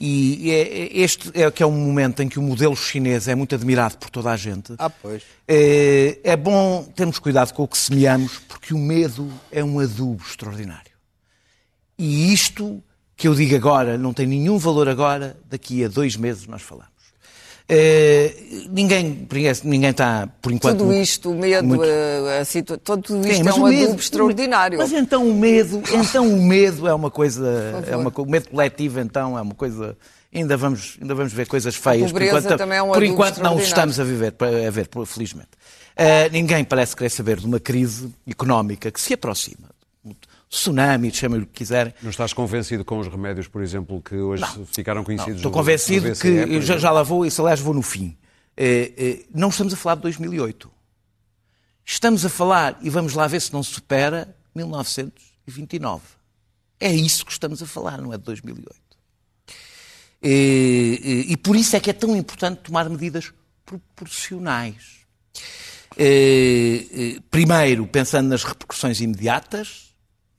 [0.00, 3.34] E é- é- este é que é um momento em que o modelo chinês é
[3.34, 4.74] muito admirado por toda a gente.
[4.78, 5.22] Ah, pois.
[5.46, 10.22] É, é bom termos cuidado com o que semeamos, porque o medo é um adubo
[10.22, 10.92] extraordinário.
[11.98, 12.82] E isto
[13.16, 16.97] que eu digo agora não tem nenhum valor agora, daqui a dois meses nós falamos.
[17.70, 19.28] Uh, ninguém,
[19.62, 20.78] ninguém está, por enquanto.
[20.78, 21.84] Tudo isto, o medo, muito...
[21.84, 22.78] a, a situa...
[22.78, 24.78] tudo isto Sim, é um medo, extraordinário.
[24.78, 29.00] Mas então o medo, então o medo é uma coisa, é uma, o medo coletivo
[29.00, 29.94] então é uma coisa
[30.34, 32.10] ainda vamos, ainda vamos ver coisas feias.
[32.10, 34.34] por enquanto, é um por enquanto não estamos a viver,
[34.66, 35.50] a ver, felizmente.
[35.92, 39.68] Uh, ninguém parece querer saber de uma crise económica que se aproxima
[40.48, 41.92] tsunami, chamem o que quiserem.
[42.02, 45.34] Não estás convencido com os remédios, por exemplo, que hoje não, ficaram conhecidos?
[45.34, 48.16] Não, estou convencido que já, já lá vou, e se aliás vou no fim.
[48.56, 50.70] Eh, eh, não estamos a falar de 2008.
[51.84, 56.02] Estamos a falar, e vamos lá ver se não supera, 1929.
[56.80, 58.76] É isso que estamos a falar, não é de 2008.
[60.22, 63.32] E, e, e por isso é que é tão importante tomar medidas
[63.64, 64.98] proporcionais.
[65.96, 69.87] Eh, primeiro, pensando nas repercussões imediatas,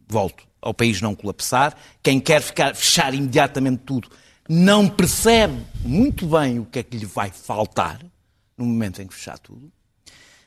[0.10, 1.76] volto, ao país não colapsar.
[2.04, 4.10] Quem quer ficar, fechar imediatamente tudo
[4.50, 8.04] não percebe muito bem o que é que lhe vai faltar
[8.58, 9.72] no momento em que fechar tudo,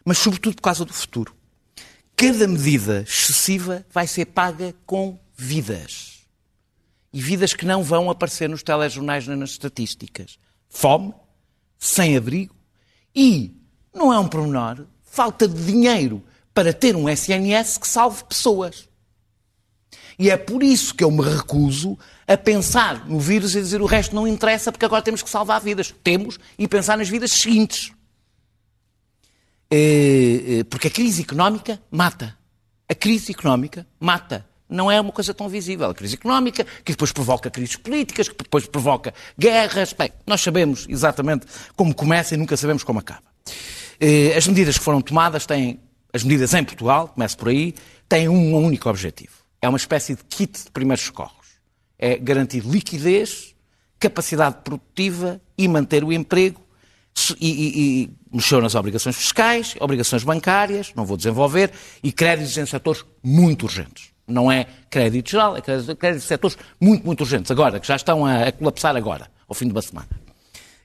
[0.05, 1.35] mas sobretudo por causa do futuro.
[2.17, 6.21] Cada medida excessiva vai ser paga com vidas.
[7.13, 10.39] E vidas que não vão aparecer nos telejornais nem nas estatísticas.
[10.69, 11.15] Fome,
[11.79, 12.55] sem abrigo
[13.15, 13.55] e,
[13.95, 16.23] não é um pormenor, falta de dinheiro
[16.55, 18.89] para ter um SNS que salve pessoas.
[20.19, 23.87] E é por isso que eu me recuso a pensar no vírus e dizer o
[23.87, 25.95] resto não interessa porque agora temos que salvar vidas.
[26.03, 27.93] Temos e pensar nas vidas seguintes.
[29.71, 32.37] É, é, porque a crise económica mata.
[32.89, 34.47] A crise económica mata.
[34.69, 35.91] Não é uma coisa tão visível.
[35.91, 39.93] A crise económica, que depois provoca crises políticas, que depois provoca guerras.
[39.93, 41.47] Bem, nós sabemos exatamente
[41.77, 43.25] como começa e nunca sabemos como acaba.
[44.01, 45.81] É, as medidas que foram tomadas têm,
[46.13, 47.75] as medidas em Portugal, começo por aí,
[48.09, 51.47] têm um único objetivo é uma espécie de kit de primeiros socorros.
[51.97, 53.55] É garantir liquidez,
[53.99, 56.61] capacidade produtiva e manter o emprego.
[57.39, 61.71] E, e, e mexeu nas obrigações fiscais, obrigações bancárias, não vou desenvolver,
[62.03, 64.13] e créditos em setores muito urgentes.
[64.27, 67.51] Não é crédito geral, é crédito, em setores muito, muito urgentes.
[67.51, 70.09] Agora, que já estão a, a colapsar agora, ao fim de uma semana.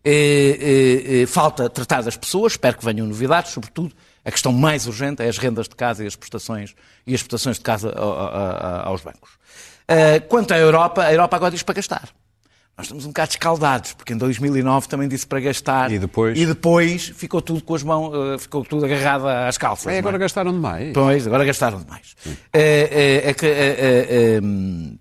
[0.04, 3.96] É, é, é, falta tratar das pessoas, espero que venham novidades, sobretudo
[4.28, 7.56] a questão mais urgente é as rendas de casa e as prestações, e as prestações
[7.56, 7.94] de casa
[8.84, 9.30] aos bancos.
[9.90, 12.10] Uh, quanto à Europa, a Europa agora diz para gastar.
[12.78, 15.94] Nós estamos um bocado escaldados, porque em 2009 também disse para gastar.
[15.94, 16.38] E depois?
[16.38, 19.94] E depois ficou tudo com as mãos, uh, ficou tudo agarrado às calças.
[19.94, 20.20] É, agora é?
[20.20, 20.92] gastaram demais.
[20.94, 22.14] Pois, agora gastaram demais.
[22.26, 25.00] Uh,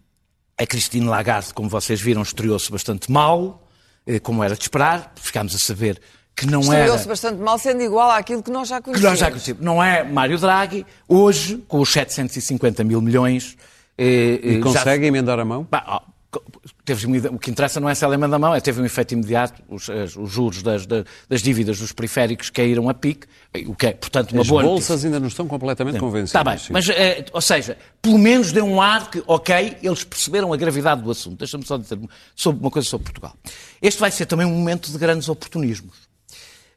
[0.56, 3.66] a Cristina Lagarde, como vocês viram, estreou-se bastante mal,
[4.22, 5.12] como era de esperar.
[5.16, 6.00] Ficámos a saber
[6.36, 6.80] que não era...
[6.80, 9.00] Estreou-se bastante mal, sendo igual àquilo que nós já conhecemos.
[9.00, 9.62] Que nós já conhecemos.
[9.62, 10.84] Não é Mário Draghi.
[11.08, 13.56] Hoje, com os 750 mil milhões...
[13.98, 15.08] Eh, e consegue já...
[15.08, 15.66] emendar a mão?
[15.70, 16.02] Bah,
[16.84, 19.12] teve, o que interessa não é se ela emenda a mão, é teve um efeito
[19.12, 23.26] imediato, os, os juros das, das, dívidas dos periféricos caíram a pique,
[23.66, 25.06] o que é, portanto, uma As boa As bolsas notícia.
[25.08, 26.30] ainda não estão completamente convencidas.
[26.30, 26.72] Está bem, sim.
[26.72, 31.02] mas, é, ou seja, pelo menos deu um ar que, ok, eles perceberam a gravidade
[31.02, 31.38] do assunto.
[31.38, 31.98] Deixa-me só dizer
[32.34, 33.34] sobre uma coisa sobre Portugal.
[33.80, 36.05] Este vai ser também um momento de grandes oportunismos.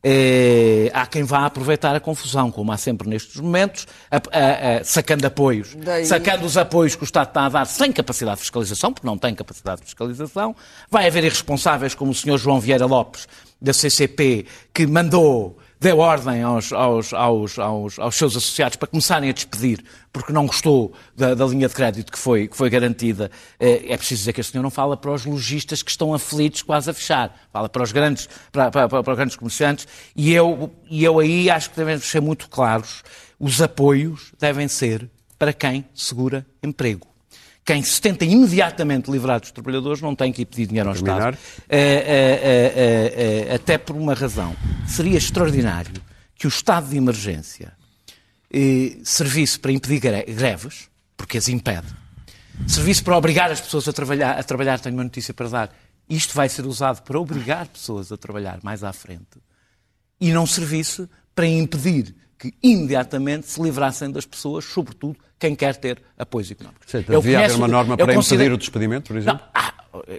[0.02, 4.84] É, há quem vá aproveitar a confusão, como há sempre nestes momentos, a, a, a,
[4.84, 6.06] sacando apoios, Daí...
[6.06, 9.18] sacando os apoios que o Estado está a dar sem capacidade de fiscalização, porque não
[9.18, 10.56] tem capacidade de fiscalização.
[10.90, 12.38] Vai haver irresponsáveis como o Sr.
[12.38, 13.28] João Vieira Lopes,
[13.62, 19.30] da CCP, que mandou deu ordem aos, aos, aos, aos, aos seus associados para começarem
[19.30, 23.32] a despedir porque não gostou da, da linha de crédito que foi, que foi garantida.
[23.60, 26.62] É, é preciso dizer que este senhor não fala para os lojistas que estão aflitos
[26.62, 30.72] quase a fechar, fala para os grandes, para, para, para os grandes comerciantes e eu,
[30.90, 33.04] e eu aí acho que devemos ser muito claros.
[33.40, 37.09] Os apoios devem ser para quem segura emprego
[37.70, 41.38] quem se tenta imediatamente livrar dos trabalhadores não tem que ir pedir dinheiro ao Estado.
[41.70, 44.56] É, é, é, até por uma razão.
[44.88, 45.94] Seria extraordinário
[46.34, 47.74] que o estado de emergência
[48.52, 51.86] eh, servisse para impedir greves, porque as impede,
[52.66, 55.76] servisse para obrigar as pessoas a trabalhar, a trabalhar, tenho uma notícia para dar,
[56.10, 59.38] isto vai ser usado para obrigar pessoas a trabalhar mais à frente,
[60.20, 66.02] e não servisse para impedir que imediatamente se livrassem das pessoas, sobretudo quem quer ter
[66.18, 66.90] apoios económicos.
[66.90, 68.44] Sim, devia haver uma norma para considero...
[68.44, 69.42] impedir o despedimento, por exemplo?
[69.42, 69.74] Não, ah,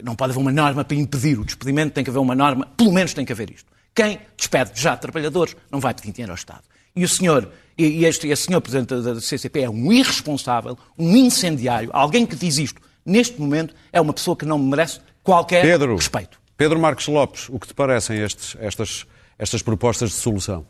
[0.05, 2.93] não pode haver uma norma para impedir o despedimento, tem que haver uma norma, pelo
[2.93, 3.71] menos tem que haver isto.
[3.95, 6.63] Quem despede já trabalhadores não vai pedir dinheiro ao Estado.
[6.95, 11.89] E o senhor, e este, este senhor Presidente da CCP é um irresponsável, um incendiário,
[11.93, 16.39] alguém que diz isto neste momento é uma pessoa que não merece qualquer Pedro, respeito.
[16.57, 19.07] Pedro Marcos Lopes, o que te parecem estes, estas,
[19.39, 20.67] estas propostas de solução?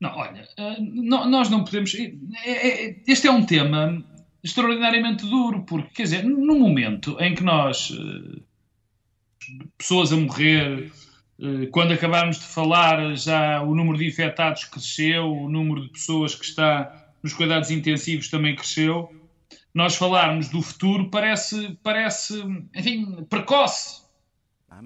[0.00, 1.94] Não, olha, eh, nós não podemos.
[1.94, 2.10] É,
[2.44, 4.04] é, este é um tema
[4.44, 8.40] extraordinariamente duro, porque, quer dizer, no momento em que nós eh,
[9.78, 10.92] pessoas a morrer.
[11.40, 16.34] Eh, quando acabarmos de falar, já o número de infectados cresceu, o número de pessoas
[16.34, 19.10] que está nos cuidados intensivos também cresceu.
[19.74, 22.42] Nós falarmos do futuro parece, parece
[22.74, 24.02] enfim, precoce.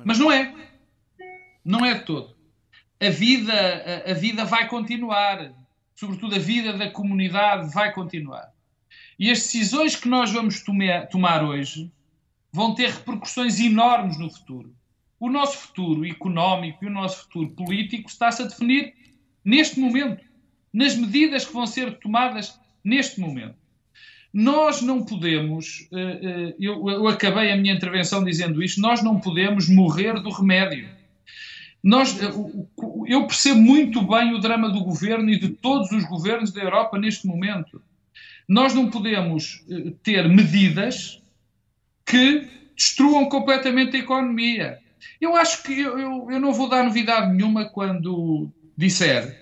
[0.05, 0.55] Mas não é.
[1.65, 2.35] Não é de todo.
[3.01, 3.53] A vida,
[4.07, 5.53] a, a vida vai continuar.
[5.95, 8.53] Sobretudo a vida da comunidade vai continuar.
[9.19, 10.65] E as decisões que nós vamos
[11.11, 11.93] tomar hoje
[12.53, 14.75] vão ter repercussões enormes no futuro.
[15.19, 18.95] O nosso futuro económico e o nosso futuro político está-se a definir
[19.45, 20.25] neste momento,
[20.73, 23.57] nas medidas que vão ser tomadas neste momento.
[24.33, 29.69] Nós não podemos, eh, eh, eu acabei a minha intervenção dizendo isto, nós não podemos
[29.69, 30.89] morrer do remédio.
[31.83, 32.31] Nós, eh,
[33.07, 36.99] eu percebo muito bem o drama do governo e de todos os governos da Europa
[36.99, 37.83] neste momento.
[38.49, 39.65] Nós não podemos
[40.03, 41.23] ter medidas
[42.05, 44.79] que destruam completamente a economia.
[45.21, 49.39] Eu acho que eu, eu, eu não vou dar novidade nenhuma quando disser,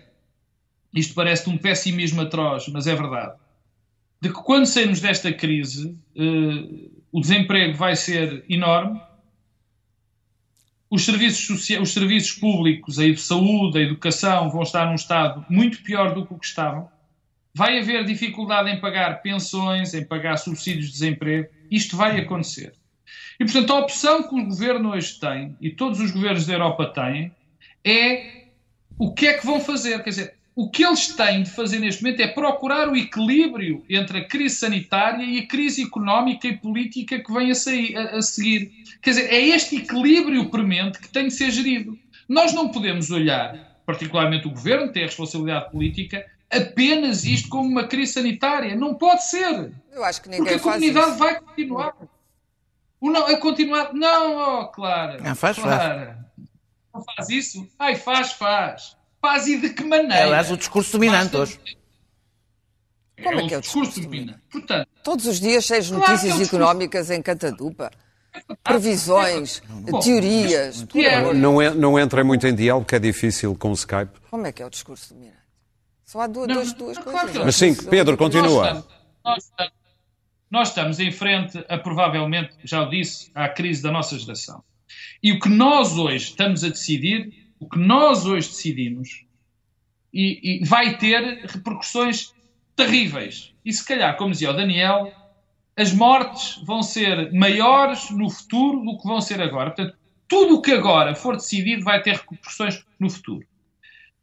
[0.92, 3.38] isto parece um pessimismo atroz, mas é verdade,
[4.20, 9.00] de que quando sairmos desta crise, uh, o desemprego vai ser enorme,
[10.90, 16.14] os serviços, os serviços públicos, a saúde, a educação, vão estar num estado muito pior
[16.14, 16.88] do que o que estavam.
[17.54, 21.48] Vai haver dificuldade em pagar pensões, em pagar subsídios de desemprego.
[21.70, 22.72] Isto vai acontecer.
[23.38, 26.86] E, portanto, a opção que o governo hoje tem, e todos os governos da Europa
[26.86, 27.32] têm,
[27.84, 28.44] é
[28.98, 30.02] o que é que vão fazer.
[30.02, 34.18] Quer dizer, o que eles têm de fazer neste momento é procurar o equilíbrio entre
[34.18, 38.22] a crise sanitária e a crise económica e política que vem a, sair, a, a
[38.22, 38.72] seguir.
[39.00, 41.96] Quer dizer, é este equilíbrio premente que tem de ser gerido.
[42.28, 47.70] Nós não podemos olhar, particularmente o governo, que tem a responsabilidade política, apenas isto como
[47.70, 48.74] uma crise sanitária.
[48.74, 49.72] Não pode ser.
[49.92, 51.94] Eu acho que ninguém Porque a comunidade vai continuar.
[53.00, 53.94] O não, a continuar.
[53.94, 55.20] Não, oh, Clara.
[55.22, 56.18] Não, faz, Clara.
[56.34, 56.46] Faz.
[56.92, 57.68] Não faz isso?
[57.78, 58.97] Ai, faz, faz.
[59.20, 60.14] Faz e de que maneira?
[60.14, 61.60] É, aliás, o discurso dominante hoje.
[63.22, 64.40] Como é, é que é o discurso, discurso dominante?
[64.50, 67.90] Portanto, Todos os dias cheios de notícias claro é económicas em Catadupa.
[68.62, 70.86] Previsões, Bom, teorias.
[70.94, 71.32] É.
[71.32, 74.12] Não, não entrem muito em diálogo, que é difícil com o Skype.
[74.30, 75.38] Como é que é o discurso dominante?
[76.04, 77.36] Só há duas, não, duas, duas coisas.
[77.44, 78.48] Mas sim, Pedro, continua.
[78.48, 78.84] Nós estamos,
[79.24, 79.72] nós estamos,
[80.50, 84.62] nós estamos em frente a, provavelmente, já o disse, à crise da nossa geração.
[85.22, 89.24] E o que nós hoje estamos a decidir, o que nós hoje decidimos,
[90.12, 92.32] e, e vai ter repercussões
[92.74, 93.54] terríveis.
[93.64, 95.12] E se calhar, como dizia o Daniel,
[95.76, 99.70] as mortes vão ser maiores no futuro do que vão ser agora.
[99.70, 103.46] Portanto, tudo o que agora for decidido vai ter repercussões no futuro.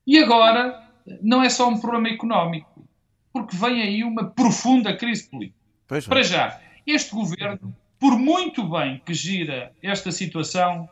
[0.05, 0.83] E agora
[1.21, 2.87] não é só um problema económico,
[3.31, 5.59] porque vem aí uma profunda crise política.
[5.87, 10.89] Pois Para já, este governo, por muito bem que gira esta situação,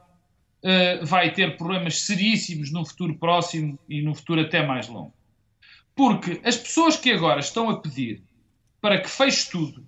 [0.63, 5.13] uh, vai ter problemas seríssimos no futuro próximo e no futuro até mais longo.
[5.95, 8.23] Porque as pessoas que agora estão a pedir
[8.81, 9.85] para que feche tudo,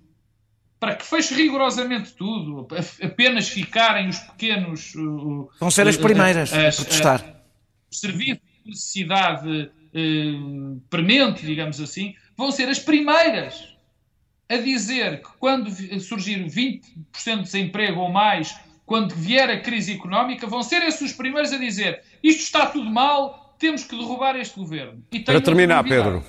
[0.78, 2.66] para que feche rigorosamente tudo,
[3.02, 4.94] apenas ficarem os pequenos.
[4.94, 7.42] Uh, Vão ser as primeiras uh, a protestar.
[7.90, 13.74] Os serviços de necessidade uh, premente, digamos assim, vão ser as primeiras
[14.48, 16.82] a dizer que quando surgir 20%
[17.38, 18.56] de desemprego ou mais,
[18.86, 22.88] quando vier a crise económica, vão ser esses os primeiros a dizer isto está tudo
[22.88, 25.04] mal, temos que derrubar este governo.
[25.24, 26.24] Para terminar, Pedro.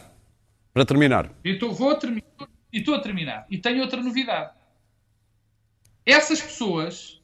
[0.74, 1.32] Para terminar.
[1.46, 2.24] E estou, vou a terminar.
[2.74, 3.46] E estou a terminar.
[3.50, 4.52] E tenho outra novidade.
[6.06, 7.22] Essas pessoas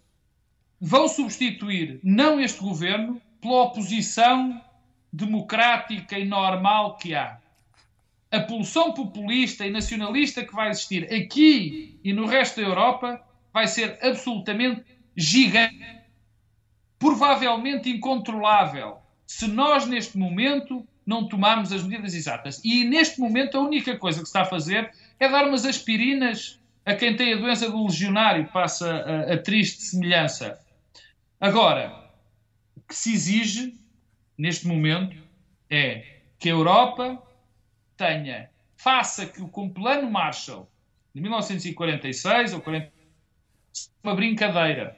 [0.80, 4.62] vão substituir não este governo pela oposição
[5.12, 7.40] democrática e normal que há
[8.32, 13.22] a pulsão populista e nacionalista que vai existir aqui e no resto da Europa
[13.54, 14.84] vai ser absolutamente
[15.16, 16.02] gigante,
[16.98, 22.62] provavelmente incontrolável, se nós neste momento não tomarmos as medidas exatas.
[22.64, 26.60] E neste momento a única coisa que se está a fazer é dar umas aspirinas
[26.86, 30.60] a quem tem a doença do legionário, passa a, a triste semelhança.
[31.40, 32.10] Agora,
[32.76, 33.74] o que se exige
[34.38, 35.18] neste momento
[35.70, 36.06] é
[36.40, 37.22] que a Europa
[37.96, 40.70] tenha, faça que com o plano Marshall
[41.14, 42.92] de 1946 ou 40,
[44.04, 44.98] uma brincadeira.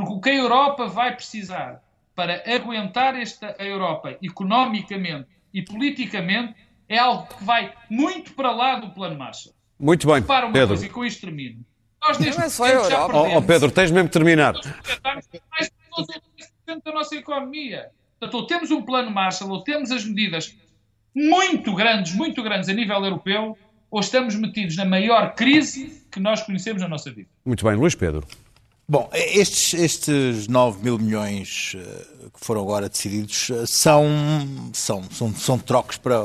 [0.00, 1.82] Porque o que a Europa vai precisar
[2.14, 6.54] para aguentar esta Europa economicamente e politicamente
[6.88, 9.54] é algo que vai muito para lá do plano Marshall.
[9.78, 10.68] Muito bem, Para uma Pedro.
[10.68, 11.64] coisa, e com isto termino.
[12.02, 13.16] Nós neste não é só a Europa.
[13.16, 14.54] Oh, oh, Pedro, tens mesmo de terminar.
[15.04, 15.40] Mais de
[16.84, 17.90] da nossa economia.
[18.18, 20.56] Portanto, ou temos um plano Marshall, ou temos as medidas
[21.14, 23.58] muito grandes, muito grandes a nível europeu,
[23.90, 27.28] ou estamos metidos na maior crise que nós conhecemos na nossa vida.
[27.44, 28.26] Muito bem, Luís Pedro.
[28.90, 31.80] Bom, estes, estes 9 mil milhões eh,
[32.34, 34.04] que foram agora decididos eh, são,
[34.72, 36.24] são, são, são trocos para,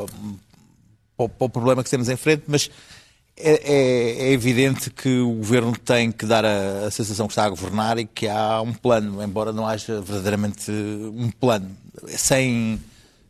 [1.15, 2.71] para, o problema que temos em frente, mas
[3.37, 7.45] é, é, é, evidente que o governo tem que dar a, a, sensação que está
[7.45, 11.69] a governar e que há um plano, embora não haja verdadeiramente um plano.
[12.07, 12.81] Sem,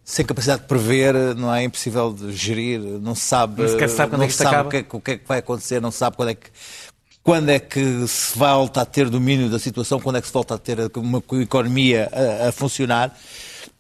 [0.02, 4.18] sem capacidade de prever, não é impossível de gerir, não se sabe, não sabe, quando
[4.20, 6.16] não é que sabe o, que é, o que é que vai acontecer, não sabe
[6.16, 6.50] quando é que
[7.26, 10.54] quando é que se volta a ter domínio da situação, quando é que se volta
[10.54, 13.18] a ter uma economia a, a funcionar,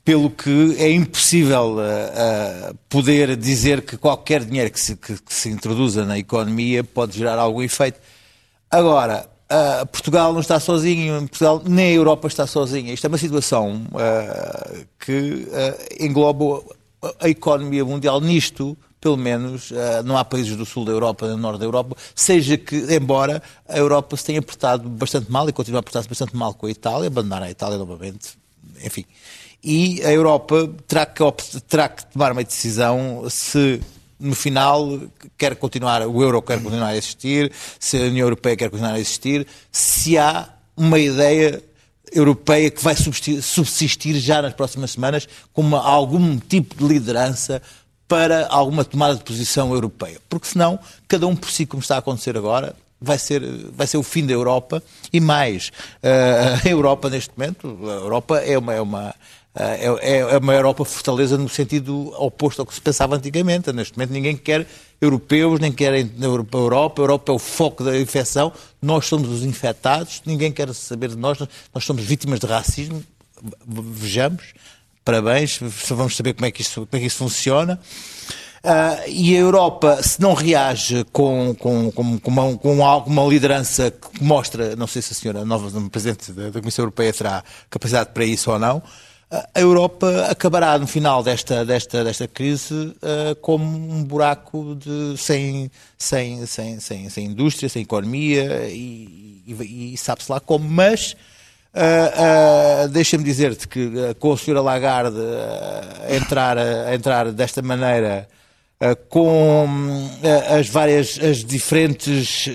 [0.04, 5.50] pelo que é impossível uh, poder dizer que qualquer dinheiro que se, que, que se,
[5.50, 8.00] introduza na economia pode gerar algum efeito.
[8.72, 12.96] Agora, uh, Portugal não está sozinho, Portugal nem a Europa está sozinha.
[12.96, 13.84] Isto é uma situação
[15.00, 15.48] que
[16.00, 16.64] engloba
[17.20, 18.76] a economia mundial nisto
[19.06, 22.58] pelo menos eh, não há países do sul da Europa, do norte da Europa, seja
[22.58, 23.40] que, embora
[23.70, 26.72] a Europa se tenha portado bastante mal e continue a portar-se bastante mal com a
[26.72, 28.30] Itália, abandonar a Itália novamente,
[28.84, 29.06] enfim.
[29.64, 31.22] E a Europa terá que,
[31.68, 33.80] terá que tomar uma decisão se
[34.20, 35.00] no final
[35.38, 39.00] quer continuar, o euro quer continuar a existir, se a União Europeia quer continuar a
[39.00, 41.62] existir, se há uma ideia
[42.12, 47.62] europeia que vai subsistir já nas próximas semanas com uma, algum tipo de liderança
[48.08, 50.20] para alguma tomada de posição europeia.
[50.30, 53.42] Porque senão, cada um por si, como está a acontecer agora, vai ser,
[53.72, 54.82] vai ser o fim da Europa
[55.12, 55.70] e mais.
[56.04, 58.74] Uh, a Europa, neste momento, a Europa é uma.
[58.74, 59.16] É uma
[59.58, 63.72] eh, é, é uma Europa fortaleza no sentido oposto ao que se pensava antigamente.
[63.72, 64.68] Neste momento ninguém quer
[65.00, 67.02] europeus, nem quer a Europa.
[67.02, 68.52] A Europa é o foco da infecção.
[68.82, 70.22] Nós somos os infectados.
[70.26, 71.40] Ninguém quer saber de nós.
[71.74, 73.02] Nós somos vítimas de racismo.
[73.66, 74.54] Vejamos
[75.06, 77.80] parabéns, vamos saber como é que isso, como é que isso funciona.
[78.64, 84.24] Uh, e a Europa, se não reage com, com, com, com, uma, com liderança que
[84.24, 88.50] mostra, não sei se a senhora nova Presidente da, Comissão Europeia terá capacidade para isso
[88.50, 88.84] ou não, uh,
[89.54, 95.70] a Europa acabará no final desta, desta, desta crise uh, como um buraco de, sem,
[95.96, 101.16] sem, sem, sem, sem indústria, sem economia e, e, e sabe-se lá como, mas
[101.76, 105.18] Uh, uh, Deixa-me dizer-te que uh, com a senhora Lagarde
[106.08, 108.30] a entrar, a entrar desta maneira,
[109.10, 109.66] com
[110.54, 112.50] as várias, as diferentes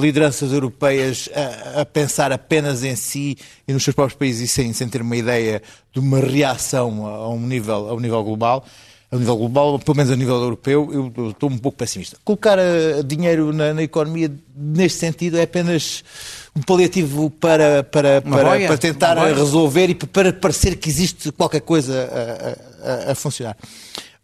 [0.00, 1.28] lideranças europeias
[1.74, 3.36] a, pensar apenas em si
[3.66, 5.60] e nos seus próprios países e sem, sem ter uma ideia
[5.92, 8.64] de uma reação a um nível, a um nível global,
[9.10, 12.16] a nível global, pelo menos a nível europeu, eu estou um pouco pessimista.
[12.24, 12.56] Colocar
[13.04, 16.04] dinheiro na, na economia neste sentido é apenas
[16.58, 22.58] um paliativo para, para, para, para tentar resolver e para parecer que existe qualquer coisa
[22.82, 23.56] a, a, a, funcionar.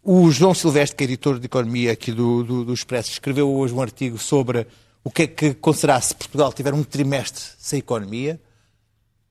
[0.03, 3.73] O João Silvestre, que é editor de Economia aqui do, do, do Expresso, escreveu hoje
[3.73, 4.67] um artigo sobre
[5.03, 8.39] o que é que acontecerá se Portugal tiver um trimestre sem economia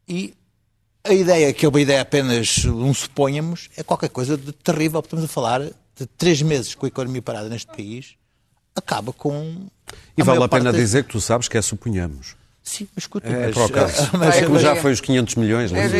[0.08, 0.34] e
[1.04, 5.00] a ideia, que é uma ideia apenas um suponhamos, é qualquer coisa de terrível.
[5.00, 8.14] Estamos a falar de três meses com a economia parada neste país,
[8.74, 9.66] acaba com.
[10.16, 12.36] E vale a pena dizer que tu sabes que é suponhamos.
[12.64, 14.10] Sim, mas escuta, é, mas, para o caso.
[14.18, 15.70] Mas, é mas, já foi os 500 milhões.
[15.70, 15.92] Mas,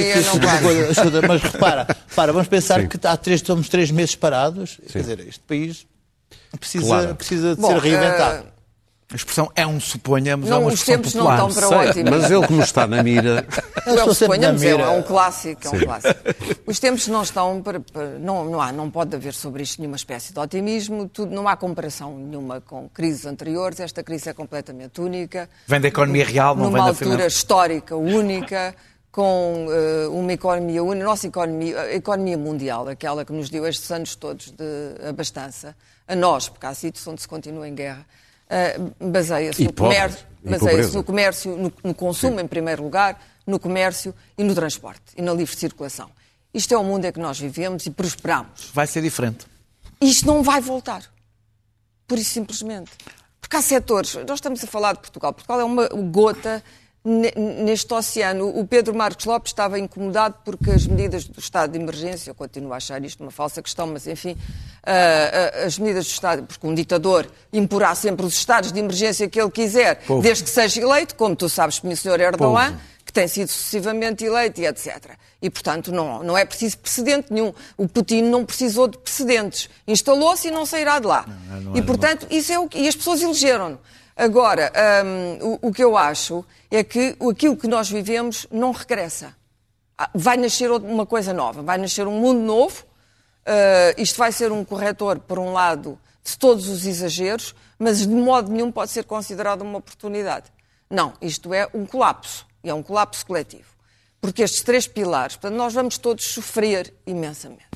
[1.28, 2.88] mas repara, repara, vamos pensar Sim.
[2.88, 4.80] que há três, estamos três meses parados.
[4.86, 4.92] Sim.
[4.92, 5.86] Quer dizer, este país
[6.58, 7.14] precisa, claro.
[7.16, 8.44] precisa de Bom, ser reinventado.
[8.44, 8.53] Uh,
[9.14, 11.38] a expressão é um suponhamos, não, é uma os tempos popular.
[11.38, 12.10] não estão para ótimo.
[12.10, 13.46] Mas ele como está na mira...
[13.86, 16.20] Não é um suponhamos, é, é um clássico, é um clássico.
[16.66, 17.78] Os tempos não estão para...
[17.78, 21.46] para não, não, há, não pode haver sobre isto nenhuma espécie de otimismo, tudo, não
[21.46, 25.50] há comparação nenhuma com crises anteriores, esta crise é completamente única.
[25.66, 27.26] Vem da economia real, não vem da altura finança.
[27.26, 28.74] histórica única,
[29.12, 33.90] com uh, uma economia única, nossa economia, a economia mundial, aquela que nos deu estes
[33.92, 35.76] anos todos de abastança,
[36.08, 38.06] a nós, porque há sítios onde se continua em guerra,
[38.50, 42.44] uh, baseia-se no, comércio, baseia no comércio, no, no consumo, Sim.
[42.44, 46.10] em primeiro lugar, no comércio e no transporte e na livre circulação.
[46.52, 48.70] Isto é o mundo em que nós vivemos e prosperamos.
[48.72, 49.46] Vai ser diferente.
[50.00, 51.02] Isto não vai voltar.
[52.06, 52.92] Por isso, simplesmente.
[53.40, 54.14] Porque há setores.
[54.14, 55.32] Nós estamos a falar de Portugal.
[55.32, 56.62] Portugal é uma gota
[57.04, 58.48] neste oceano.
[58.48, 62.72] O Pedro Marcos Lopes estava incomodado porque as medidas do estado de emergência, eu continuo
[62.72, 64.36] a achar isto uma falsa questão, mas enfim,
[65.66, 69.50] as medidas do estado, porque um ditador imporá sempre os estados de emergência que ele
[69.50, 70.22] quiser, Povo.
[70.22, 72.20] desde que seja eleito, como tu sabes, o Sr.
[72.20, 72.72] Erdogan.
[72.72, 75.10] Povo que tem sido sucessivamente eleito e etc.
[75.42, 77.52] E, portanto, não, não é preciso precedente nenhum.
[77.76, 79.68] O Putin não precisou de precedentes.
[79.86, 81.26] Instalou-se e não sairá de lá.
[81.26, 82.78] Não, não e, portanto, isso é o que...
[82.78, 83.78] E as pessoas elegeram-no.
[84.16, 84.72] Agora,
[85.04, 89.34] um, o, o, que eu acho é que aquilo que nós vivemos não regressa.
[89.98, 92.84] Ah, vai nascer uma coisa nova, vai nascer um mundo novo.
[93.46, 98.08] Uh, isto vai ser um corretor, por um lado, de todos os exageros, mas de
[98.08, 100.46] modo nenhum pode ser considerado uma oportunidade.
[100.88, 102.46] Não, isto é um colapso.
[102.62, 103.74] E é um colapso coletivo.
[104.20, 107.66] Porque estes três pilares, portanto, nós vamos todos sofrer imensamente.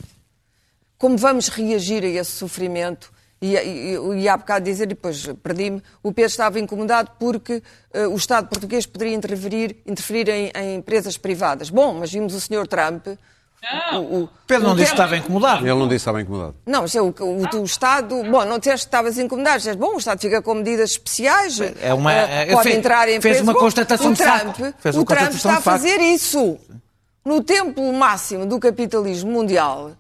[0.97, 3.13] Como vamos reagir a esse sofrimento?
[3.41, 7.63] E, e, e há bocado dizer, e depois perdi-me, o Pedro estava incomodado porque
[7.95, 11.71] uh, o Estado português poderia interferir, interferir em, em, empresas privadas.
[11.71, 12.67] Bom, mas vimos o Sr.
[12.67, 13.07] Trump.
[13.63, 14.03] Não.
[14.03, 15.67] O, o Pedro não disse que estava incomodado.
[15.67, 16.55] Ele não disse que estava incomodado.
[16.67, 18.23] Não, mas é o, o, o, Estado.
[18.25, 21.61] Bom, não disseste que estavas incomodado, disseste, bom, o Estado fica com medidas especiais.
[21.81, 22.13] É uma.
[22.13, 24.75] Uh, pode fez, entrar em Fez uma bom, constatação o Trump, de facto.
[24.79, 26.59] Fez uma o Trump está a fazer isso.
[27.25, 29.93] No tempo máximo do capitalismo mundial,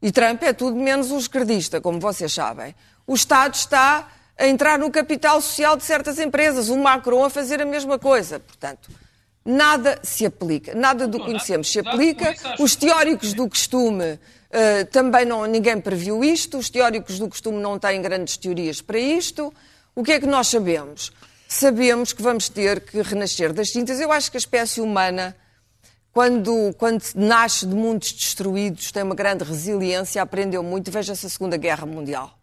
[0.00, 2.74] e Trump é tudo menos um esquerdista, como vocês sabem,
[3.06, 7.60] o Estado está a entrar no capital social de certas empresas, o Macron a fazer
[7.60, 8.38] a mesma coisa.
[8.38, 8.88] Portanto,
[9.44, 12.34] nada se aplica, nada do que conhecemos se aplica.
[12.60, 17.78] Os teóricos do costume uh, também não, ninguém previu isto, os teóricos do costume não
[17.78, 19.52] têm grandes teorias para isto.
[19.94, 21.10] O que é que nós sabemos?
[21.48, 23.98] Sabemos que vamos ter que renascer das cintas.
[23.98, 25.34] Eu acho que a espécie humana
[26.12, 30.90] quando, quando nasce de mundos destruídos, tem uma grande resiliência, aprendeu muito.
[30.90, 32.36] Veja-se a Segunda Guerra Mundial.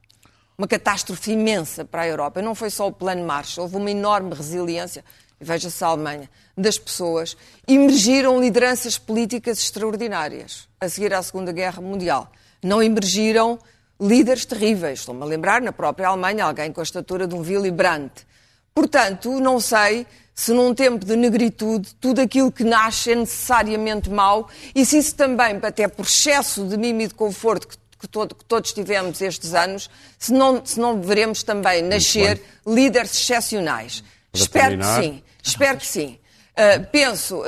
[0.58, 2.42] Uma catástrofe imensa para a Europa.
[2.42, 5.04] Não foi só o plano Marshall, houve uma enorme resiliência.
[5.40, 7.36] Veja-se a Alemanha, das pessoas.
[7.68, 12.32] Emergiram lideranças políticas extraordinárias a seguir à Segunda Guerra Mundial.
[12.64, 13.60] Não emergiram
[14.00, 15.00] líderes terríveis.
[15.00, 18.26] Estou-me a lembrar, na própria Alemanha, alguém com a estatura de um Willy Brandt.
[18.74, 24.50] Portanto, não sei se num tempo de negritude tudo aquilo que nasce é necessariamente mau
[24.76, 28.36] e se isso também, até por excesso de mimo e de conforto que, que, todo,
[28.36, 34.04] que todos tivemos estes anos, se não, se não veremos também nascer líderes excepcionais.
[34.30, 35.00] Para espero terminar.
[35.00, 36.20] que sim, espero que sim.
[36.52, 37.42] Uh, penso,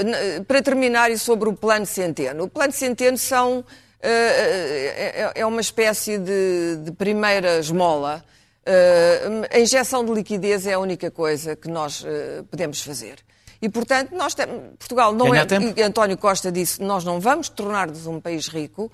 [0.47, 2.45] para terminar, e sobre o Plano Centeno.
[2.45, 3.65] O Plano Centeno são, uh,
[4.01, 8.23] é, é uma espécie de, de primeira esmola.
[8.67, 13.15] Uh, a injeção de liquidez é a única coisa que nós uh, podemos fazer.
[13.61, 14.45] E, portanto, nós tem-
[14.77, 15.45] Portugal não Ganhar é.
[15.45, 15.81] tempo.
[15.81, 18.91] António Costa disse: nós não vamos tornar-nos um país rico.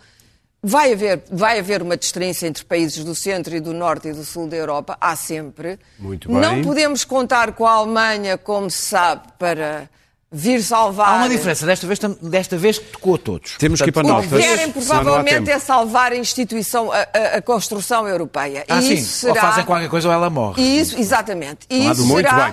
[0.61, 4.24] Vai haver, vai haver uma distraência entre países do centro e do norte e do
[4.24, 5.78] sul da Europa, há sempre.
[5.99, 6.38] Muito bem.
[6.38, 9.89] Não podemos contar com a Alemanha, como se sabe, para
[10.36, 11.07] vir salvar.
[11.09, 11.65] Há uma diferença.
[11.65, 13.55] Desta vez, desta vez tocou a todos.
[13.57, 14.43] Temos que ir para O que notas.
[14.43, 18.65] querem provavelmente é salvar a instituição, a, a- construção europeia.
[18.67, 18.93] Ah, e sim.
[18.95, 19.47] isso Ou será.
[19.49, 20.61] fazem qualquer coisa ou ela morre.
[20.61, 21.67] E isso, exatamente.
[21.69, 22.45] E Lado isso muito será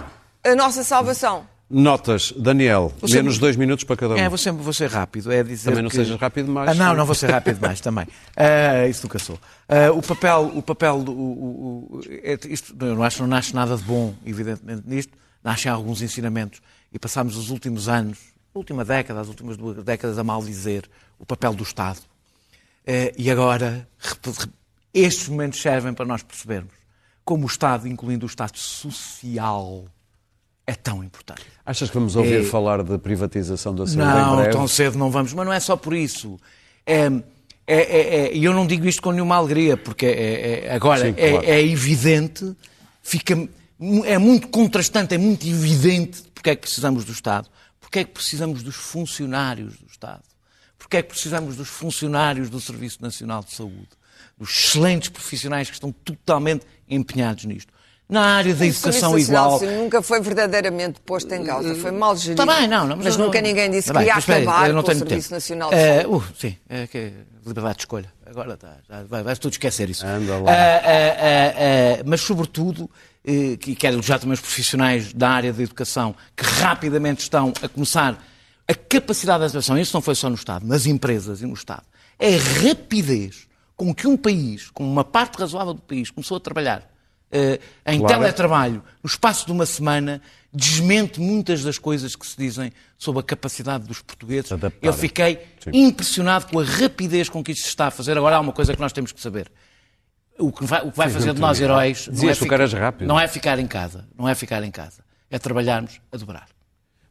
[0.45, 0.53] bem.
[0.53, 1.49] a nossa salvação.
[1.73, 4.17] Notas, Daniel, Você- menos dois minutos para cada um.
[4.19, 5.31] É, vou sempre vou ser rápido.
[5.31, 6.69] É dizer Também não que- sejas rápido demais.
[6.71, 8.07] Ah, não, não vou ser rápido demais também.
[8.37, 9.39] Ah, isso nunca sou.
[9.69, 11.13] Ah, o papel, o papel do.
[11.13, 15.13] o- o- é- isto, eu não acho que não nasce nada de bom, evidentemente, nisto.
[15.45, 16.61] Nascem alguns ensinamentos.
[16.93, 18.19] E passámos os últimos anos,
[18.55, 20.89] a última década, as últimas duas décadas, a mal dizer
[21.19, 22.01] o papel do Estado.
[22.87, 23.89] Eh, e agora,
[24.93, 26.73] estes momentos servem para nós percebermos
[27.25, 29.85] como o Estado, incluindo o Estado social,
[30.67, 31.43] é tão importante.
[31.65, 34.51] Achas que vamos ouvir É- falar de privatização da saúde em Não, breve?
[34.51, 36.39] tão cedo não vamos, mas não é só por isso.
[36.85, 37.13] É, é,
[37.77, 41.03] é- é- e eu não digo isto com nenhuma alegria, porque é- é- é- agora
[41.03, 41.47] Sim, é, claro.
[41.47, 42.57] é evidente,
[43.03, 43.49] fica,
[44.05, 47.49] é muito contrastante, é muito evidente porque é que precisamos do Estado,
[47.81, 50.23] porque é que precisamos dos funcionários do Estado,
[50.79, 53.89] porque é que precisamos dos funcionários do Serviço Nacional de Saúde,
[54.39, 57.73] dos excelentes profissionais que estão totalmente empenhados nisto.
[58.09, 59.61] Na área da educação igual.
[59.61, 61.77] de Saúde nunca foi verdadeiramente posto em causa.
[61.77, 62.43] Foi mal gerido.
[62.43, 64.75] Está bem, não, não, mas não- nunca ninguém disse Tá que ia mas acabar eu
[64.75, 65.35] não com o Serviço tempo.
[65.35, 66.17] Nacional de Eh, Saúde.
[66.27, 67.13] uh, sim, é que é
[67.47, 68.13] liberdade de escolha.
[68.27, 70.05] Agora está, já vai, vais tudo esquecer isso.
[70.05, 70.51] Anda lá.
[70.53, 72.91] Ah, mas, sobretudo,
[73.61, 78.23] que quero elogiar também os profissionais da área da educação que rapidamente estão a começar
[78.67, 79.79] a capacidade de adaptação.
[79.79, 81.83] Isso não foi só no Estado, nas empresas e no Estado.
[82.19, 83.47] É a rapidez
[83.77, 86.89] com que um país, com uma parte razoável do país, começou a trabalhar
[87.33, 88.15] eh, em Claro.
[88.15, 90.21] teletrabalho no espaço de uma semana,
[90.53, 94.51] desmente muitas das coisas que se dizem sobre a capacidade dos portugueses.
[94.83, 95.71] Eu fiquei Sim.
[95.73, 98.19] impressionado com a rapidez com que isto se está a fazer.
[98.19, 99.51] Agora há uma coisa que nós temos que saber.
[100.41, 102.59] O que vai, o que vai fazer de nós heróis não é, que ficar,
[103.01, 104.09] não é ficar em casa.
[104.17, 105.05] Não é ficar em casa.
[105.31, 106.49] É trabalharmos a dobrar.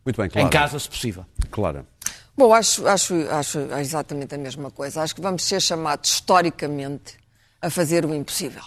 [0.03, 0.47] Muito bem, claro.
[0.47, 1.25] Em casa, se possível.
[1.51, 1.85] Clara.
[2.35, 5.01] Bom, acho, acho, acho exatamente a mesma coisa.
[5.01, 7.17] Acho que vamos ser chamados historicamente
[7.61, 8.63] a fazer o impossível.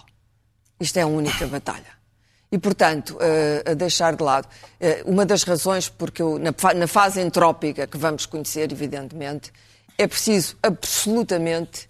[0.78, 2.02] Isto é a única batalha.
[2.50, 4.46] E, portanto, eh, a deixar de lado,
[4.78, 9.50] eh, uma das razões porque eu, na, na fase entrópica que vamos conhecer, evidentemente,
[9.96, 11.88] é preciso absolutamente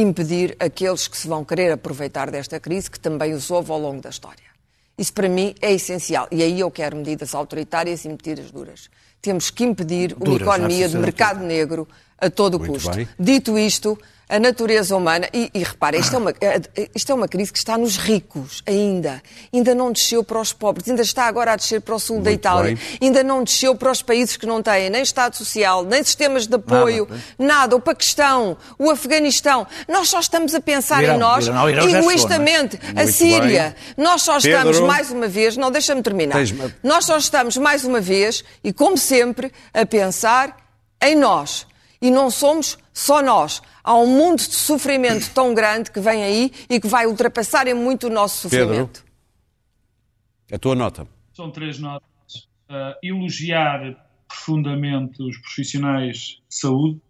[0.00, 4.00] impedir aqueles que se vão querer aproveitar desta crise, que também os houve ao longo
[4.00, 4.48] da história.
[4.96, 6.26] Isso para mim é essencial.
[6.30, 8.90] E aí eu quero medidas autoritárias e medidas duras.
[9.22, 11.88] Temos que impedir uma Duras, é economia de mercado negro
[12.20, 12.90] a todo Muito custo.
[12.90, 13.08] Bem.
[13.18, 13.98] Dito isto,
[14.28, 17.58] a natureza humana, e, e repara, isto é, uma, é, isto é uma crise que
[17.58, 21.80] está nos ricos ainda, ainda não desceu para os pobres, ainda está agora a descer
[21.80, 22.98] para o sul Muito da Itália, bem.
[23.00, 26.56] ainda não desceu para os países que não têm nem Estado Social, nem sistemas de
[26.56, 27.08] apoio,
[27.38, 27.76] nada, nada.
[27.76, 29.66] o Paquistão, o Afeganistão.
[29.88, 33.74] Nós só estamos a pensar Irão, em nós, Irão, Irão egoístamente, a Síria.
[33.96, 34.04] Bem.
[34.04, 34.86] Nós só estamos Pedro.
[34.86, 36.36] mais uma vez, não deixa-me terminar,
[36.82, 40.54] nós só estamos mais uma vez, e como sempre, a pensar
[41.02, 41.67] em nós.
[42.00, 43.60] E não somos só nós.
[43.82, 47.74] Há um mundo de sofrimento tão grande que vem aí e que vai ultrapassar em
[47.74, 49.04] muito o nosso sofrimento.
[50.46, 51.08] Pedro, a tua nota.
[51.32, 52.08] São três notas.
[52.68, 53.96] Uh, elogiar
[54.28, 56.16] profundamente os profissionais
[56.48, 57.00] de saúde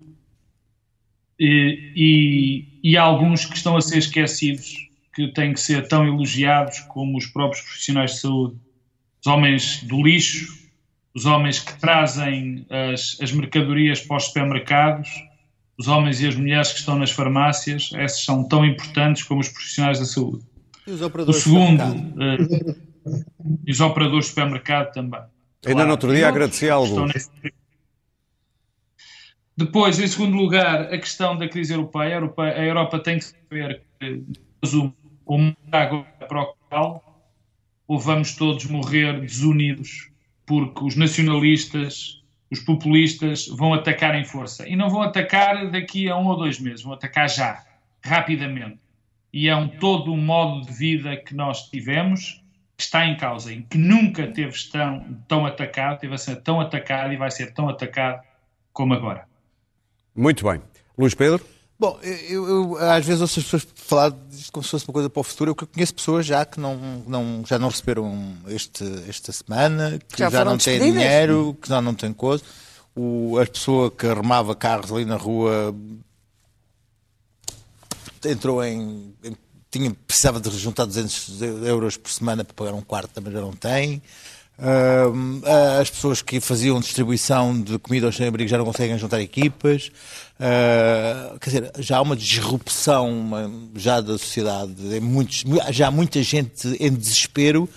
[1.38, 1.92] e,
[2.82, 7.16] e, e alguns que estão a ser esquecidos, que têm que ser tão elogiados como
[7.16, 8.56] os próprios profissionais de saúde.
[9.20, 10.67] Os homens do lixo,
[11.14, 15.08] os homens que trazem as, as mercadorias para os supermercados,
[15.78, 19.48] os homens e as mulheres que estão nas farmácias, esses são tão importantes como os
[19.48, 20.44] profissionais da saúde.
[20.86, 23.24] E os operadores o segundo, uh,
[23.66, 25.20] e os operadores de supermercado também.
[25.66, 27.06] Ainda claro, no outro dia agradeci algo.
[27.06, 27.30] Nesse...
[29.56, 32.10] Depois, em segundo lugar, a questão da crise europeia.
[32.10, 34.22] A Europa, a Europa tem que saber que
[35.26, 37.04] ou água para o qual
[37.86, 40.10] ou vamos todos morrer desunidos
[40.48, 44.66] porque os nacionalistas, os populistas vão atacar em força.
[44.66, 47.62] E não vão atacar daqui a um ou dois meses, vão atacar já,
[48.02, 48.80] rapidamente.
[49.30, 52.42] E é um todo um modo de vida que nós tivemos
[52.78, 56.60] que está em causa, em que nunca teve tão, tão atacado, teve a ser tão
[56.60, 58.22] atacado e vai ser tão atacado
[58.72, 59.26] como agora.
[60.14, 60.62] Muito bem.
[60.96, 61.44] Luís Pedro?
[61.78, 65.08] Bom, eu, eu, às vezes ouço as pessoas falar disto como se fosse uma coisa
[65.08, 65.52] para o futuro.
[65.52, 66.76] Eu conheço pessoas já que não,
[67.06, 71.80] não, já não receberam este, esta semana, que já, já não têm dinheiro, que já
[71.80, 72.42] não têm coisa.
[72.96, 75.72] O, a pessoa que arrumava carros ali na rua
[78.24, 79.36] entrou em, em
[79.70, 83.52] tinha, precisava de juntar 200 euros por semana para pagar um quarto, também já não
[83.52, 84.02] tem.
[84.58, 89.92] Uh, as pessoas que faziam distribuição de comida aos sem-abrigo já não conseguem juntar equipas.
[90.34, 94.96] Uh, quer dizer, já há uma disrupção uma, já da sociedade.
[94.96, 97.68] É muitos, já há muita gente em desespero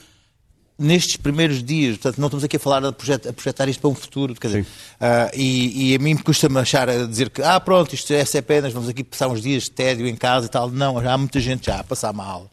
[0.81, 1.97] nestes primeiros dias.
[1.97, 4.33] Portanto, não estamos aqui a falar a, projet, a projetar isto para um futuro.
[4.33, 8.11] Quer dizer, uh, e, e, a mim custa-me achar a dizer que, ah, pronto, isto
[8.11, 10.71] é apenas, vamos aqui passar uns dias de tédio em casa e tal.
[10.71, 12.49] Não, já há muita gente já a passar mal.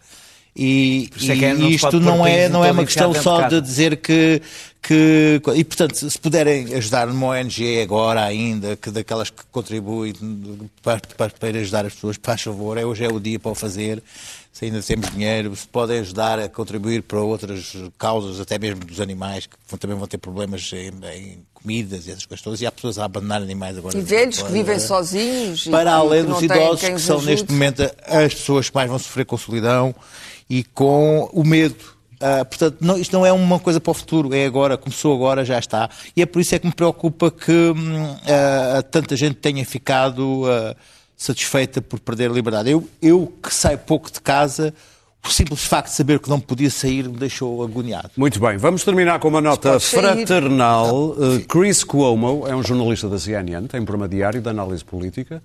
[0.58, 3.96] E, é e não isto não é, não é uma questão só de, de dizer
[3.98, 4.42] que,
[4.82, 5.40] que.
[5.54, 10.12] E, portanto, se puderem ajudar numa ONG agora ainda, que daquelas que contribuem
[10.82, 13.54] para, para, para ajudar as pessoas, faz favor, é, hoje é o dia para o
[13.54, 14.02] fazer.
[14.52, 19.00] Se ainda temos dinheiro, se podem ajudar a contribuir para outras causas, até mesmo dos
[19.00, 22.72] animais, que também vão ter problemas em, em comidas e essas coisas todas, e há
[22.72, 23.96] pessoas a abandonar animais agora.
[23.96, 25.66] E velhos que vivem sozinhos.
[25.68, 27.30] Para além dos idosos, que são ajude.
[27.30, 29.94] neste momento as pessoas que mais vão sofrer com solidão
[30.48, 31.98] e com o medo.
[32.14, 35.44] Uh, portanto, não, isto não é uma coisa para o futuro, é agora, começou agora,
[35.44, 35.88] já está.
[36.16, 40.74] E é por isso é que me preocupa que uh, tanta gente tenha ficado uh,
[41.16, 42.70] satisfeita por perder a liberdade.
[42.70, 44.74] Eu, eu que saio pouco de casa,
[45.24, 48.10] o simples facto de saber que não podia sair me deixou agoniado.
[48.16, 51.10] Muito bem, vamos terminar com uma nota fraternal.
[51.10, 55.42] Uh, Chris Cuomo é um jornalista da CNN, tem um programa diário de análise política,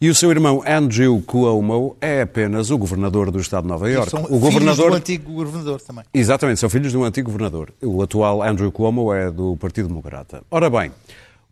[0.00, 4.10] e o seu irmão Andrew Cuomo é apenas o governador do estado de Nova Iorque.
[4.10, 6.04] São o governador do antigo governador também.
[6.12, 7.72] Exatamente, são filhos de um antigo governador.
[7.80, 10.42] O atual Andrew Cuomo é do Partido Democrata.
[10.50, 10.92] Ora bem,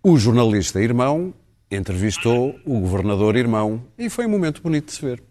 [0.02, 1.32] o jornalista irmão
[1.70, 5.22] entrevistou o governador irmão e foi um momento bonito de se ver.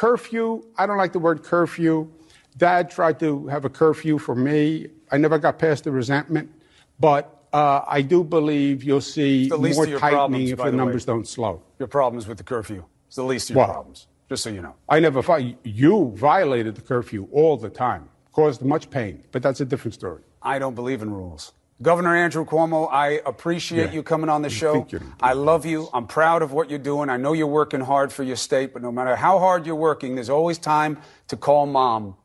[0.00, 2.10] Curfew, I don't like the word curfew.
[2.56, 4.86] Dad tried to have a curfew for me.
[5.12, 6.50] I never got past the resentment,
[6.98, 11.28] but uh, I do believe you'll see more tightening problems, if the, the numbers don't
[11.28, 11.62] slow.
[11.78, 12.82] Your problems with the curfew.
[13.08, 14.74] It's the least of your problems, just so you know.
[14.88, 15.20] I never.
[15.64, 20.22] You violated the curfew all the time, caused much pain, but that's a different story.
[20.40, 21.52] I don't believe in rules.
[21.82, 23.92] Governor Andrew Cuomo, I appreciate yeah.
[23.92, 24.86] you coming on the show.
[25.20, 25.88] I love you.
[25.94, 27.08] I'm proud of what you're doing.
[27.08, 30.14] I know you're working hard for your state, but no matter how hard you're working,
[30.14, 32.16] there's always time to call mom.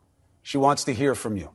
[0.44, 1.50] She wants to hear from you.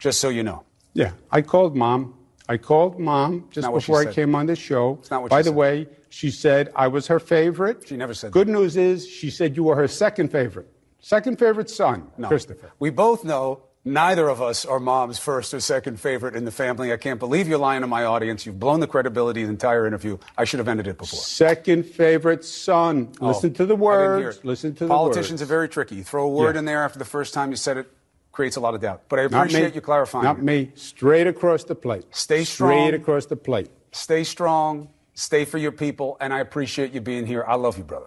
[0.00, 0.64] Just so you know.
[0.92, 2.14] Yeah, I called mom.
[2.48, 5.00] I called mom just before I came on the show.
[5.08, 5.54] By the said.
[5.54, 7.86] way, she said I was her favorite.
[7.86, 8.52] She never said Good that.
[8.52, 10.66] news is she said you were her second favorite.
[11.00, 12.26] Second favorite son, no.
[12.26, 12.72] Christopher.
[12.80, 16.92] We both know Neither of us are mom's first or second favorite in the family.
[16.92, 18.44] I can't believe you're lying to my audience.
[18.44, 20.18] You've blown the credibility of the entire interview.
[20.36, 21.20] I should have ended it before.
[21.20, 23.12] Second favorite son.
[23.20, 24.44] Oh, Listen to the words.
[24.44, 25.42] Listen to the Politicians words.
[25.42, 25.96] are very tricky.
[25.96, 26.60] You throw a word yeah.
[26.60, 27.90] in there after the first time you said it,
[28.32, 29.02] creates a lot of doubt.
[29.08, 30.24] But I appreciate you clarifying.
[30.24, 30.70] Not me.
[30.74, 32.04] Straight across the plate.
[32.10, 32.70] Stay strong.
[32.70, 33.70] Straight across the plate.
[33.92, 34.88] Stay strong.
[35.14, 37.44] Stay for your people, and I appreciate you being here.
[37.46, 38.06] I love you, brother.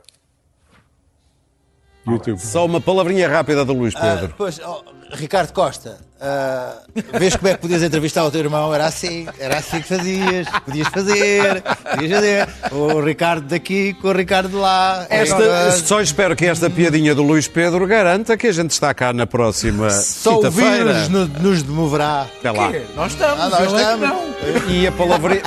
[2.07, 2.39] YouTube.
[2.39, 4.27] Só uma palavrinha rápida do Luís Ah, Pedro.
[4.27, 4.81] depois, oh,
[5.13, 6.77] Ricardo Costa, ah,
[7.19, 8.73] vês como é que podias entrevistar o teu irmão?
[8.73, 12.47] Era assim, era assim que fazias, podias fazer, podias fazer.
[12.71, 15.05] O Ricardo daqui com o Ricardo de lá.
[15.09, 18.93] Esta, Agora, só espero que esta piadinha do Luís Pedro garanta que a gente está
[18.93, 20.93] cá na próxima só o quinta-feira.
[20.93, 22.25] vírus no- nos demoverá.
[22.39, 22.71] Até lá.
[22.95, 24.09] Nós estamos, Ah, nós é estamos.
[24.09, 24.71] não.
[24.73, 25.41] E a palavrinha,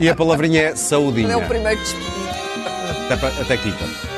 [0.00, 1.38] e a palavrinha é Ele é saudinha.
[1.38, 2.12] o primeiro despedido.
[3.10, 4.11] Até, até quinta.